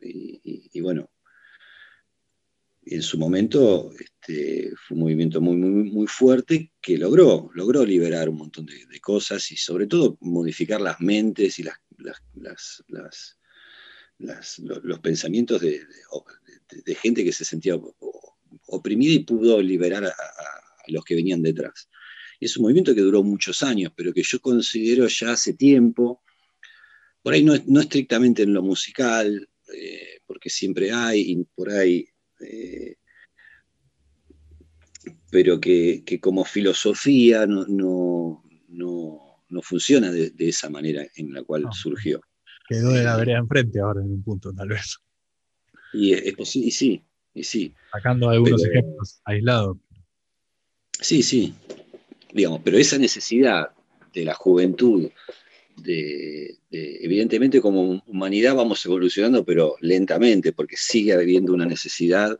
[0.00, 1.10] y, bueno,
[2.84, 8.28] en su momento este, fue un movimiento muy, muy, muy fuerte que logró, logró liberar
[8.28, 12.84] un montón de, cosas y sobre todo modificar las mentes y las,
[14.18, 15.80] los pensamientos de,
[17.02, 17.78] gente que se sentía
[18.66, 20.14] oprimida y pudo liberar a,
[20.88, 21.88] los que venían detrás.
[22.40, 26.22] Y es un movimiento que duró muchos años, pero que yo considero ya hace tiempo,
[27.22, 32.06] por ahí no, no estrictamente en lo musical, eh, porque siempre hay, y por ahí,
[32.40, 32.96] eh,
[35.30, 37.64] pero que, como filosofía no,
[38.68, 42.20] no, funciona de, esa manera en la cual surgió.
[42.66, 44.98] Quedó de la vereda enfrente ahora en un punto, tal vez.
[45.92, 47.74] Y, es, y sí, y sí.
[47.92, 49.76] Sacando algunos ejemplos aislados.
[51.00, 51.54] Sí, sí.
[52.32, 53.70] Digamos, pero esa necesidad
[54.12, 55.10] de la juventud
[56.70, 62.38] evidentemente como humanidad vamos evolucionando, pero lentamente, porque sigue habiendo una necesidad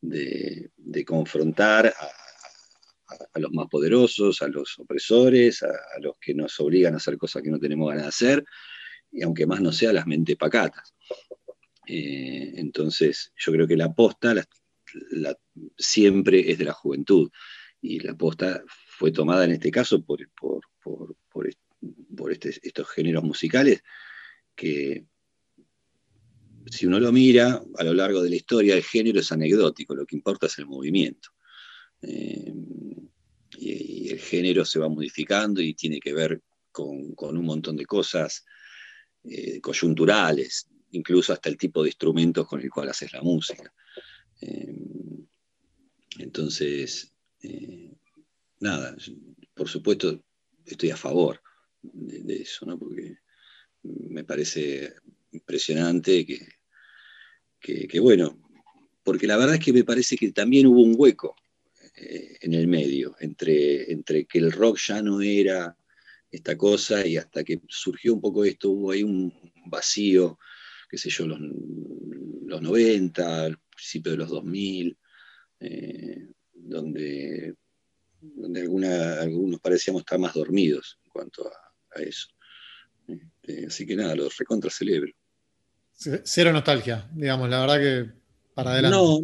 [0.00, 0.70] de,
[1.06, 7.16] confrontar a, los más poderosos, a los opresores, a, los que nos obligan a hacer
[7.16, 8.44] cosas que no tenemos ganas de hacer,
[9.12, 10.94] y aunque más no sea las mentes pacatas.
[11.86, 14.34] Eh, entonces, yo creo que la aposta
[15.76, 17.30] siempre es de la juventud,
[17.82, 23.24] y la aposta fue tomada en este caso por, por, por, por, este, estos géneros
[23.24, 23.82] musicales
[24.54, 25.04] que
[26.70, 30.06] si uno lo mira a lo largo de la historia, el género es anecdótico, lo
[30.06, 31.30] que importa es el movimiento.
[32.02, 32.52] Eh,
[33.58, 38.44] y, el género se va modificando y tiene que ver con, un montón de cosas
[39.24, 43.72] eh, coyunturales, incluso hasta el tipo de instrumentos con el cual haces la música.
[44.40, 44.74] Eh,
[46.18, 47.12] entonces,
[48.60, 48.94] nada,
[49.54, 50.22] por supuesto
[50.64, 51.40] estoy a favor
[51.82, 52.78] de, eso, ¿no?
[52.78, 53.18] Porque
[53.82, 54.94] me parece
[55.32, 58.38] impresionante que, que, bueno,
[59.02, 61.34] porque la verdad es que me parece que también hubo un hueco
[61.96, 65.76] eh, en el medio, entre, entre que el rock ya no era
[66.32, 69.32] esta cosa y hasta que surgió un poco esto, hubo ahí un
[69.66, 70.38] vacío,
[70.88, 71.38] qué sé yo, los,
[72.46, 74.98] los 90, al principio de los 2000,
[75.60, 77.54] eh, donde,
[78.20, 82.28] donde alguna, algunos parecíamos estar más dormidos en cuanto a, a eso.
[83.06, 85.12] Este, así que nada, lo recontra celebro.
[85.94, 88.12] Cero nostalgia, digamos, la verdad que
[88.54, 88.96] para adelante.
[88.96, 89.20] No,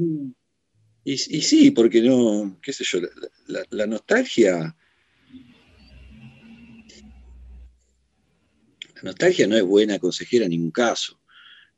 [1.05, 3.01] y, sí, porque no, qué sé yo,
[3.47, 4.77] la, nostalgia.
[8.99, 11.21] La nostalgia no es buena consejera en ningún caso,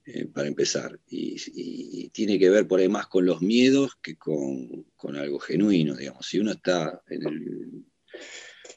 [0.06, 0.98] eh, para empezar.
[1.09, 6.26] Y, tiene que ver por ahí más con los miedos que con, algo genuino, digamos.
[6.26, 7.02] Si uno está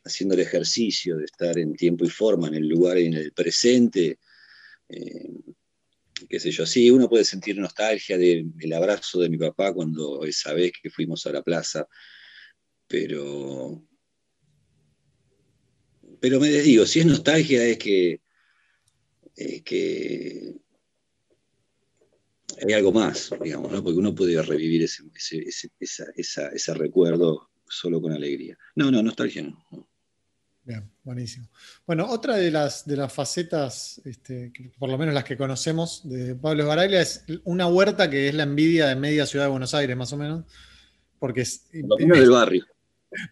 [0.05, 3.31] haciendo el ejercicio de estar en tiempo y forma, en el lugar y en el
[3.31, 4.19] presente,
[4.89, 5.29] eh,
[6.29, 10.53] qué sé yo, sí, uno puede sentir nostalgia del abrazo de mi papá cuando esa
[10.53, 11.87] vez que fuimos a la plaza,
[12.87, 13.83] pero,
[16.19, 18.22] pero me digo, si es nostalgia es que,
[19.35, 20.55] que
[22.65, 23.83] hay algo más, digamos, ¿no?
[23.83, 25.03] porque uno puede revivir ese,
[26.15, 28.57] ese recuerdo solo con alegría.
[28.75, 29.87] No, no, nostalgia no.
[30.65, 31.49] Bien, buenísimo.
[31.85, 36.35] Bueno, otra de las, de las facetas, este, por lo menos las que conocemos de
[36.35, 39.97] Pablo Baraglia, es una huerta que es la envidia de media ciudad de Buenos Aires,
[39.97, 40.45] más o menos.
[41.19, 42.65] Porque es, por lo menos del barrio.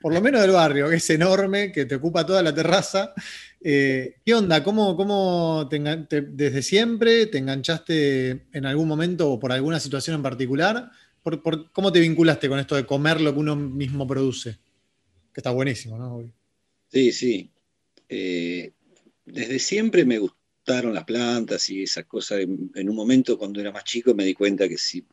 [0.01, 3.13] Por lo menos del barrio, que es enorme, que te ocupa toda la terraza.
[3.63, 4.63] Eh, ¿Qué onda?
[4.63, 10.91] ¿Cómo, cómo desde siempre te enganchaste en algún momento o por alguna situación en particular?
[11.21, 14.57] ¿Por, cómo te vinculaste con esto de comer lo que uno mismo produce?
[15.31, 16.31] Que está buenísimo, ¿no?
[16.91, 17.51] Sí, sí.
[18.09, 18.73] Eh,
[19.25, 22.39] desde siempre me gustaron las plantas y esas cosas.
[22.39, 25.05] En, un momento cuando era más chico me di cuenta que si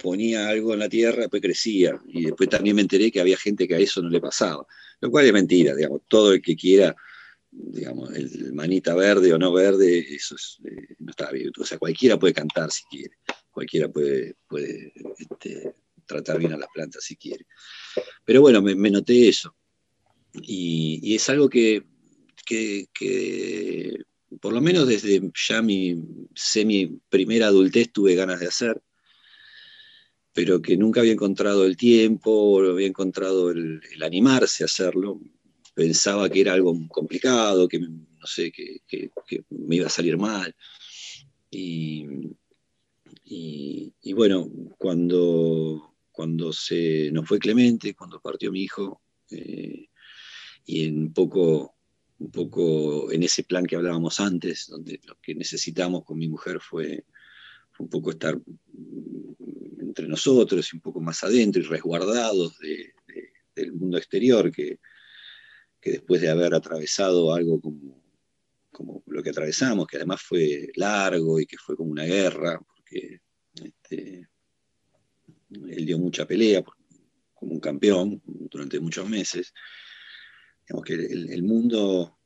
[0.00, 1.98] ponía algo en la tierra, después crecía.
[2.06, 4.66] Y después también me enteré que había gente que a eso no le pasaba.
[5.00, 6.02] Lo cual es mentira, digamos.
[6.06, 6.94] Todo el que quiera,
[7.58, 11.50] digamos, el manita verde o no verde, eso eh, no está bien.
[11.58, 13.16] O sea, cualquiera puede cantar si quiere.
[13.50, 17.46] Cualquiera puede, puede este, tratar bien a las plantas si quiere.
[18.24, 19.56] Pero bueno, me noté eso.
[20.42, 21.82] Y, es algo que,
[24.40, 26.02] por lo menos desde ya mi
[26.34, 28.80] semi primera adultez tuve ganas de hacer,
[30.32, 35.20] pero que nunca había encontrado el tiempo, o había encontrado el, animarse a hacerlo.
[35.76, 38.80] Pensaba que era algo complicado, que no sé, que,
[39.50, 40.56] me iba a salir mal.
[41.50, 42.32] Y,
[44.14, 49.90] bueno, cuando, cuando se nos fue Clemente, cuando partió mi hijo, eh,
[50.64, 51.74] y en poco
[52.20, 56.58] un poco en ese plan que hablábamos antes, donde lo que necesitamos con mi mujer
[56.58, 57.04] fue,
[57.78, 58.40] un poco estar
[59.78, 62.56] entre nosotros y un poco más adentro y resguardados
[63.54, 64.78] del mundo exterior, que,
[65.82, 68.02] después de haber atravesado algo como,
[68.70, 73.20] como, lo que atravesamos, que además fue largo y que fue como una guerra, porque
[73.54, 74.28] este,
[75.50, 76.62] él dio mucha pelea
[77.34, 79.52] como un campeón durante muchos meses
[80.66, 82.18] digamos que el, mundo,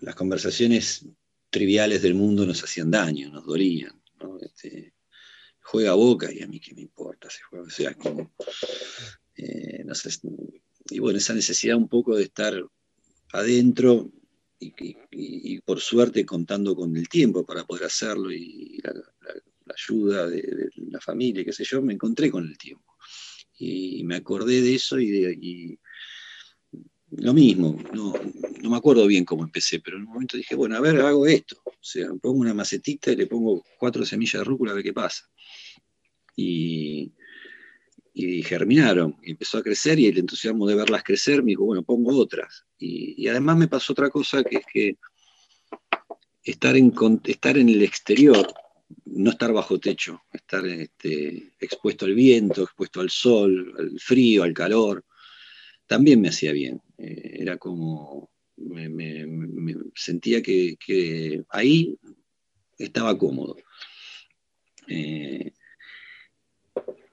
[0.00, 1.04] las conversaciones
[1.50, 4.00] triviales del mundo nos hacían daño, nos dolían.
[4.40, 4.94] Este,
[5.62, 7.66] juega boca y a mí qué me importa ese juego.
[7.66, 8.32] O sea, como,
[9.34, 9.82] eh,
[10.90, 12.54] y bueno, esa necesidad un poco de estar
[13.32, 14.10] adentro
[14.58, 18.92] y, por suerte contando con el tiempo para poder hacerlo y la,
[19.74, 22.96] ayuda de, la familia, qué sé yo, me encontré con el tiempo.
[23.58, 25.78] Y me acordé de eso y, de,
[27.10, 28.14] lo mismo, no,
[28.62, 31.60] me acuerdo bien cómo empecé, pero en un momento dije, bueno, a ver, hago esto.
[31.64, 34.92] O sea, pongo una macetita y le pongo cuatro semillas de rúcula a ver qué
[34.92, 35.24] pasa.
[36.34, 37.12] Y,
[38.42, 42.16] germinaron, y empezó a crecer y el entusiasmo de verlas crecer me dijo, bueno, pongo
[42.16, 42.64] otras.
[42.78, 44.96] Y, además me pasó otra cosa que es que
[46.42, 46.94] estar en,
[47.24, 48.46] estar en el exterior,
[49.04, 54.54] no estar bajo techo, estar este, expuesto al viento, expuesto al sol, al frío, al
[54.54, 55.04] calor,
[55.86, 56.80] también me hacía bien.
[56.96, 61.98] Eh, era como, me, sentía que, ahí
[62.78, 63.56] estaba cómodo.
[64.88, 65.52] Eh,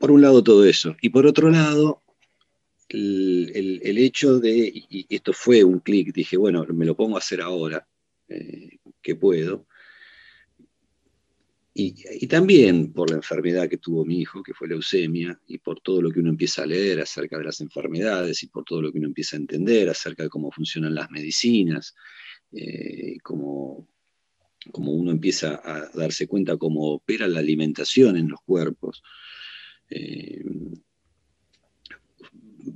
[0.04, 0.98] por un lado todo eso.
[1.00, 2.04] Y por otro lado,
[2.90, 7.40] el, hecho de, y esto fue un clic, dije, bueno, me lo pongo a hacer
[7.40, 7.88] ahora,
[8.28, 9.66] eh, que puedo,
[11.74, 16.02] y, también por la enfermedad que tuvo mi hijo, que fue leucemia, y por todo
[16.02, 18.98] lo que uno empieza a leer acerca de las enfermedades y por todo lo que
[18.98, 21.96] uno empieza a entender acerca de cómo funcionan las medicinas,
[22.52, 23.88] eh, cómo,
[24.74, 29.02] uno empieza a darse cuenta cómo opera la alimentación en los cuerpos.
[29.96, 30.44] Eh,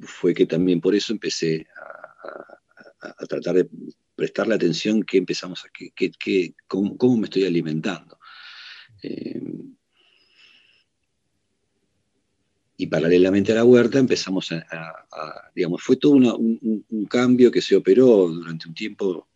[0.01, 1.65] fue que también por eso empecé
[2.99, 3.69] a, tratar de
[4.15, 8.19] prestarle atención qué empezamos a, qué, cómo me estoy alimentando.
[9.01, 9.41] Eh,
[12.77, 18.27] y paralelamente a la huerta empezamos a, digamos, fue todo un, cambio que se operó
[18.27, 19.27] durante un tiempo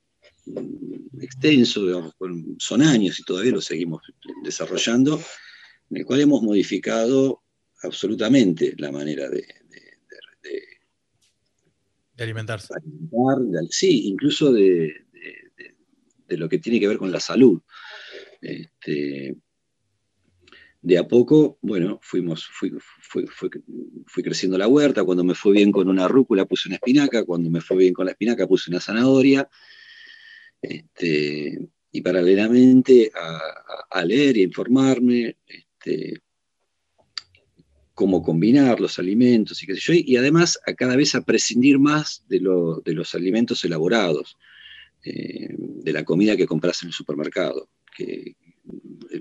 [1.19, 2.13] extenso,
[2.59, 4.03] son años y todavía lo seguimos
[4.43, 5.19] desarrollando,
[5.89, 7.40] en el cual hemos modificado
[7.83, 9.45] absolutamente la manera de,
[12.15, 12.73] de, alimentarse.
[13.69, 15.05] sí, incluso de,
[16.27, 17.61] lo que tiene que ver con la salud.
[18.41, 19.35] Este,
[20.81, 26.07] de a poco, bueno, fuimos, fui, creciendo la huerta, cuando me fue bien con una
[26.07, 29.47] rúcula puse una espinaca, cuando me fue bien con la espinaca puse una zanahoria,
[30.61, 36.21] este, y paralelamente a, leer y a informarme, este,
[37.93, 41.79] cómo combinar los alimentos y qué sé yo, y además a cada vez a prescindir
[41.79, 44.37] más de, los alimentos elaborados,
[45.03, 48.35] eh, de la comida que compras en el supermercado, que,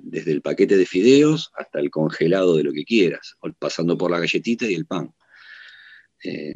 [0.03, 4.21] desde el paquete de fideos hasta el congelado de lo que quieras, pasando por la
[4.21, 5.13] galletita y el pan.
[6.23, 6.55] Eh,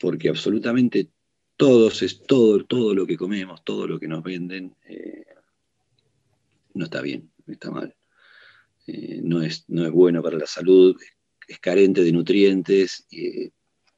[0.00, 1.10] porque absolutamente
[1.56, 5.24] todos es todo, todo lo que comemos, todo lo que nos venden, eh,
[6.74, 7.97] no está bien, está mal.
[8.88, 10.96] Eh, no, es, no es bueno para la salud,
[11.46, 13.06] es carente de nutrientes,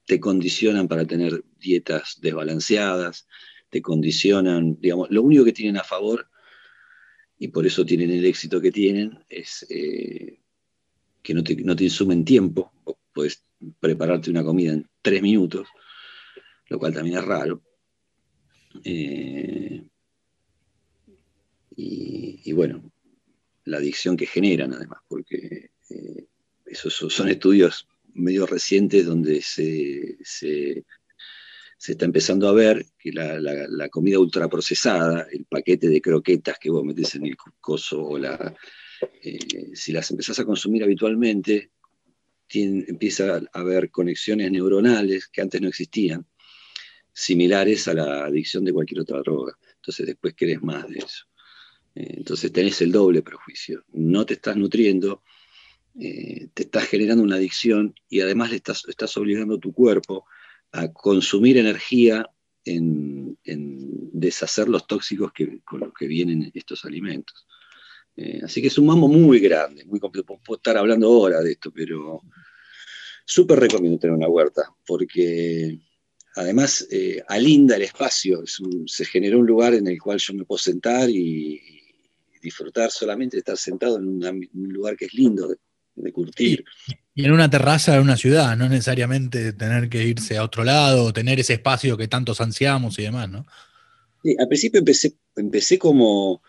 [0.04, 3.26] te condicionan para tener dietas desbalanceadas,
[3.70, 6.28] te condicionan, digamos, lo único que tienen a favor
[7.38, 10.40] y por eso tienen el éxito que tienen, es eh,
[11.22, 12.72] que no te, no te, insumen tiempo,
[13.14, 13.44] puedes
[13.78, 15.68] prepararte una comida en tres minutos,
[16.68, 17.62] lo cual también es raro.
[18.84, 19.86] Eh,
[21.76, 22.89] y, bueno,
[23.64, 26.26] la adicción que generan además, porque eh,
[26.66, 30.18] esos son estudios medio recientes donde se,
[31.80, 36.84] se está empezando a ver que la, comida ultraprocesada, el paquete de croquetas que vos
[36.84, 38.54] metés en el coso, o la,
[39.22, 39.38] eh,
[39.72, 41.70] si las empezás a consumir habitualmente,
[42.52, 46.26] empieza a haber conexiones neuronales que antes no existían,
[47.14, 49.56] similares a la adicción de cualquier otra droga.
[49.76, 51.29] entonces después querés más de eso.
[51.94, 53.84] Eh, entonces tenés el doble prejuicio.
[53.92, 55.22] No te estás nutriendo,
[55.98, 60.26] eh, te estás generando una adicción y además le estás, estás obligando a tu cuerpo
[60.72, 62.28] a consumir energía
[62.64, 63.38] en,
[64.12, 67.46] deshacer los tóxicos que, con los que vienen estos alimentos.
[68.16, 70.38] Eh, así que es un mambo muy grande, muy complejo.
[70.44, 72.20] Puedo estar hablando ahora de esto, pero
[73.24, 75.78] súper recomiendo tener una huerta, porque
[76.36, 76.86] además
[77.28, 78.44] alinda el espacio,
[78.86, 81.79] se generó un lugar en el cual yo me puedo sentar y,
[82.40, 85.56] disfrutar solamente de estar sentado en un lugar que es lindo de,
[86.12, 86.64] curtir.
[87.14, 91.12] Y, en una terraza de una ciudad, no necesariamente tener que irse a otro lado,
[91.12, 93.44] tener ese espacio que tantos ansiamos y demás, ¿no?
[94.22, 96.42] Sí, al principio empecé, empecé como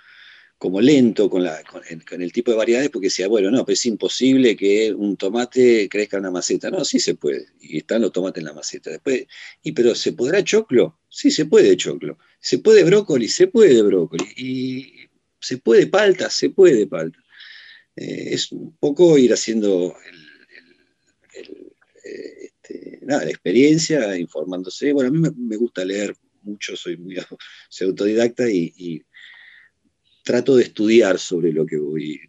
[0.62, 3.84] como lento con, la, con, el tipo de variedades porque decía, bueno, no, pero es
[3.88, 6.70] imposible que un tomate crezca en una maceta.
[6.70, 8.92] No, sí se puede, y están los tomates en la maceta.
[8.92, 9.26] Después,
[9.64, 11.00] y pero ¿se podrá choclo?
[11.10, 12.20] Sí, se puede choclo.
[12.40, 13.28] ¿Se puede brócoli?
[13.28, 14.24] Se puede brócoli.
[14.38, 15.01] Y
[15.42, 17.20] se puede palta, se puede palta.
[17.96, 19.96] Eh, es un poco ir haciendo
[21.34, 24.94] eh, este, la experiencia, informándose.
[24.94, 27.18] Bueno, a mí me, gusta leer mucho, soy muy
[27.82, 29.04] autodidacta y
[30.24, 32.20] trato de estudiar sobre lo que voy.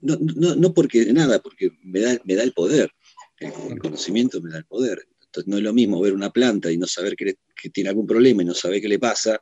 [0.00, 2.90] No, no, porque nada, porque me da, me da el poder.
[3.38, 5.06] El, conocimiento me da el poder.
[5.24, 7.36] Entonces no es lo mismo ver una planta y no saber que,
[7.72, 9.40] tiene algún problema y no saber qué le pasa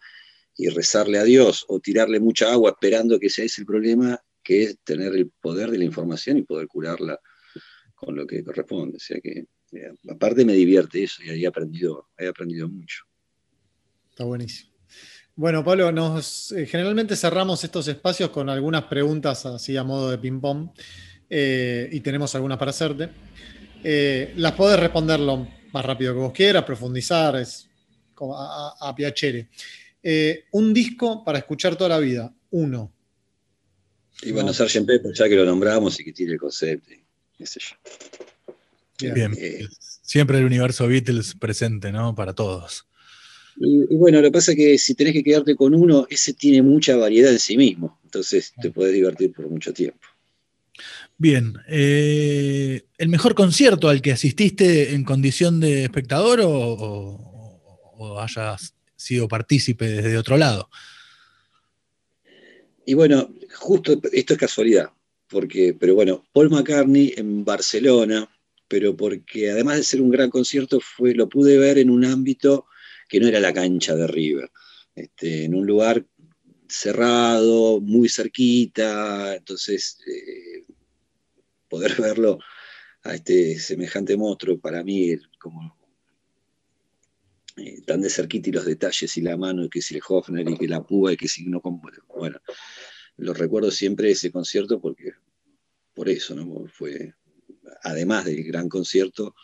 [0.56, 4.62] y rezarle a Dios o tirarle mucha agua esperando que ese es el problema, que
[4.64, 7.18] es tener el poder de la información y poder curarla
[7.94, 8.96] con lo que corresponde.
[8.96, 13.04] O sea que, eh, aparte me divierte eso y ahí he aprendido, he aprendido mucho.
[14.10, 14.72] Está buenísimo.
[15.36, 20.18] Bueno, Pablo, nos, eh, generalmente cerramos estos espacios con algunas preguntas así a modo de
[20.18, 20.70] ping-pong
[21.28, 23.10] eh, y tenemos algunas para hacerte.
[24.36, 27.68] Las podés responder lo más rápido que vos quieras, profundizar, es
[28.20, 29.48] a, a, piacere.
[30.52, 32.92] Un disco para escuchar toda la vida, uno.
[34.22, 34.54] Y bueno, no.
[34.54, 34.86] Sgt.
[34.86, 36.90] Pepper, ya que lo nombramos y que tiene el concepto,
[37.36, 39.12] qué sé yo.
[39.12, 39.34] Bien.
[40.02, 42.14] Siempre el universo Beatles presente, ¿no?
[42.14, 42.86] Para todos.
[43.56, 46.62] Y, bueno, lo que pasa es que si tenés que quedarte con uno, ese tiene
[46.62, 50.06] mucha variedad en sí mismo, entonces te podés divertir por mucho tiempo.
[51.16, 57.30] Bien, eh, ¿el mejor concierto al que asististe en condición de espectador o,
[58.20, 58.73] hayas
[59.04, 60.68] sido partícipe desde otro lado?
[62.86, 64.90] Y bueno, justo esto es casualidad,
[65.28, 68.28] porque, pero bueno, Paul McCartney en Barcelona,
[68.68, 72.66] pero porque además de ser un gran concierto, fue, lo pude ver en un ámbito
[73.08, 74.50] que no era la cancha de River,
[74.94, 76.04] este, en un lugar
[76.68, 80.64] cerrado, muy cerquita, entonces eh,
[81.68, 82.38] poder verlo
[83.02, 85.76] a este semejante monstruo para mí como
[87.56, 90.48] eh, tan de cerquita y los detalles y la mano, y que si el Hofner
[90.48, 91.60] y que la púa y que si no...
[92.08, 92.40] Bueno,
[93.16, 95.12] lo recuerdo siempre ese concierto porque
[95.94, 96.66] por eso, ¿no?
[96.66, 97.14] Fue,
[97.82, 99.34] además del gran concierto,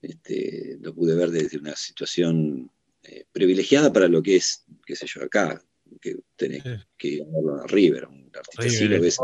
[0.00, 2.70] este, lo pude ver desde una situación
[3.02, 5.62] eh, privilegiada para lo que es, qué sé yo, acá,
[6.00, 6.62] que tenés
[6.96, 9.18] que ir a River, un artista lo ves.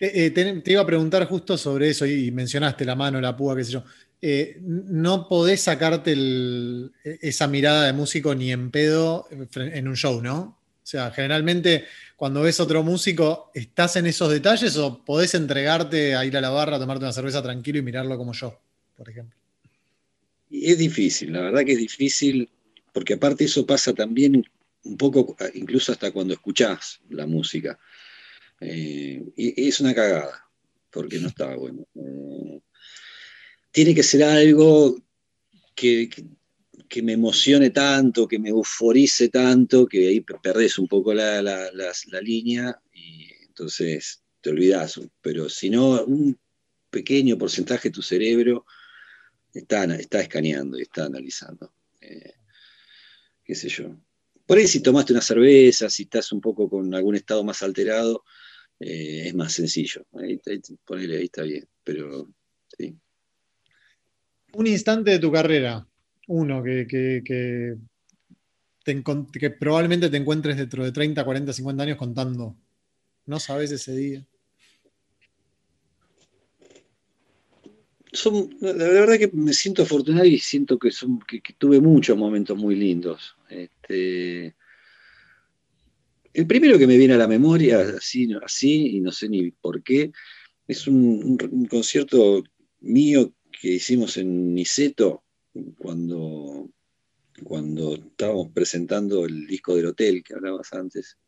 [0.00, 3.56] Eh, eh, te, iba a preguntar justo sobre eso y mencionaste la mano, la púa,
[3.56, 3.84] qué sé yo.
[4.62, 10.58] No podés sacarte e, esa mirada de músico ni en pedo en un show, ¿no?
[10.82, 11.84] O sea, generalmente
[12.16, 16.50] cuando ves otro músico, ¿estás en esos detalles o podés entregarte a ir a la
[16.50, 18.58] barra, tomarte una cerveza tranquilo y mirarlo como yo,
[18.96, 19.38] por ejemplo?
[20.50, 22.48] es difícil, la verdad que es difícil,
[22.92, 24.44] porque aparte eso pasa también
[24.84, 27.78] un poco, incluso hasta cuando escuchás la música.
[28.60, 30.48] Eh, y es una cagada,
[30.90, 31.86] porque no está bueno.
[31.94, 32.60] Eh,
[33.78, 35.00] tiene que ser algo
[35.72, 36.10] que,
[37.00, 42.76] me emocione tanto, que me euforice tanto, que ahí perdés un poco la, la línea
[42.92, 45.00] y entonces te olvidás.
[45.22, 46.36] Pero si no, un
[46.90, 48.66] pequeño porcentaje de tu cerebro
[49.54, 51.72] está, está escaneando y está analizando.
[52.00, 52.32] Eh,
[53.44, 53.96] qué sé yo.
[54.44, 58.24] Por ahí si tomaste una cerveza, si estás un poco con algún estado más alterado,
[58.80, 60.04] eh, es más sencillo.
[60.14, 62.28] Ahí, ahí está bien, pero
[62.76, 62.98] sí.
[64.52, 65.86] Un instante de tu carrera,
[66.28, 67.76] uno que,
[69.58, 72.56] probablemente te encuentres dentro de 30, 40, 50 años contando.
[73.26, 74.26] No sabes ese día.
[78.60, 80.90] la verdad que me siento afortunado y siento que,
[81.58, 83.36] tuve muchos momentos muy lindos.
[83.50, 84.56] Este,
[86.32, 89.82] el primero que me viene a la memoria, así, así, y no sé ni por
[89.82, 90.12] qué,
[90.68, 91.36] es un,
[91.68, 92.44] concierto
[92.80, 95.24] mío que hicimos en Niceto
[95.78, 96.70] cuando
[97.44, 101.18] cuando estábamos presentando el disco del hotel que hablabas antes,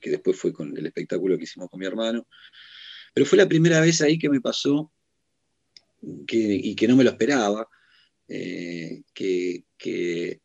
[0.00, 2.26] que después fue con el espectáculo que hicimos con mi hermano.
[3.14, 4.90] Pero fue la primera vez ahí que me pasó,
[6.02, 7.68] y que no me lo esperaba,
[8.26, 10.40] eh, que,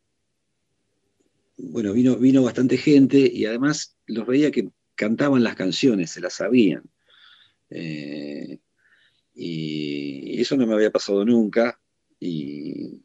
[1.57, 6.33] bueno, vino, vino bastante gente y además los veía que cantaban las canciones, se las
[6.33, 6.83] sabían.
[7.69, 8.59] Eh,
[9.37, 11.79] y, eso no me había pasado nunca.
[12.19, 13.03] Y,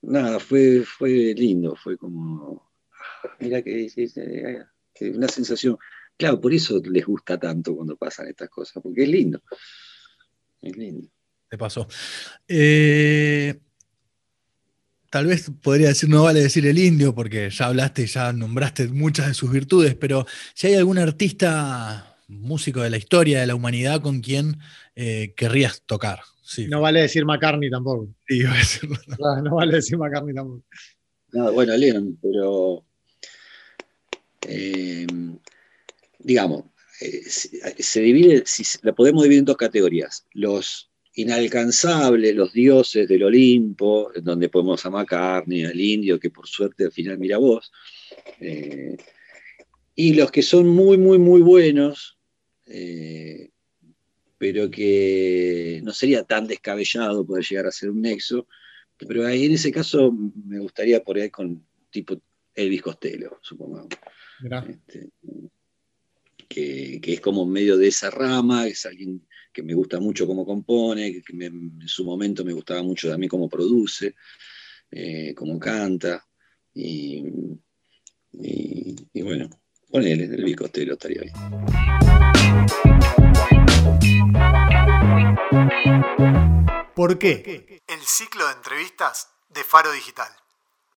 [0.00, 2.70] nada, fue, fue lindo, fue como,
[3.24, 3.88] ah, mira que,
[4.94, 5.78] que una sensación.
[6.16, 9.42] Claro, por eso les gusta tanto cuando pasan estas cosas, porque es lindo.
[10.60, 11.08] Es lindo.
[11.48, 11.86] Te pasó.
[12.48, 13.60] Eh,
[15.10, 18.88] tal vez podría decir, no vale decir el indio, porque ya hablaste y ya nombraste
[18.88, 23.54] muchas de sus virtudes, pero si hay algún artista, músico de la historia, de la
[23.54, 24.58] humanidad, con quien
[24.96, 26.20] eh, querrías tocar.
[26.68, 28.08] No vale decir McCartney tampoco.
[28.28, 29.42] Sí, no.
[29.42, 30.64] no vale decir McCartney tampoco.
[31.32, 32.84] No, bueno, Leon, pero
[34.46, 35.06] eh,
[36.18, 36.64] digamos,
[37.00, 40.26] eh, se divide, si, la podemos dividir en dos categorías.
[40.32, 46.84] Los inalcanzables, los dioses del Olimpo, donde podemos a McCartney, al indio, que por suerte
[46.84, 47.72] al final mira vos.
[48.40, 48.96] Eh,
[49.94, 52.18] y los que son muy, muy, muy buenos,
[54.38, 58.46] pero que no sería tan descabellado poder llegar a ser un nexo.
[58.98, 62.20] Pero ahí en ese caso me gustaría por ahí con tipo
[62.54, 63.88] Elvis Costello, supongo.
[64.68, 65.10] Este,
[66.48, 71.12] que, es como medio de esa rama, es alguien que me gusta mucho cómo compone,
[71.12, 74.14] que en su momento me gustaba mucho también cómo produce,
[74.90, 76.26] eh, cómo canta.
[76.74, 77.24] Y,
[78.32, 79.48] y, bueno,
[79.90, 82.31] ponele, el bicostero estaría bien.
[86.94, 87.82] ¿Por qué?
[87.86, 90.41] El ciclo de entrevistas de Faro Digital.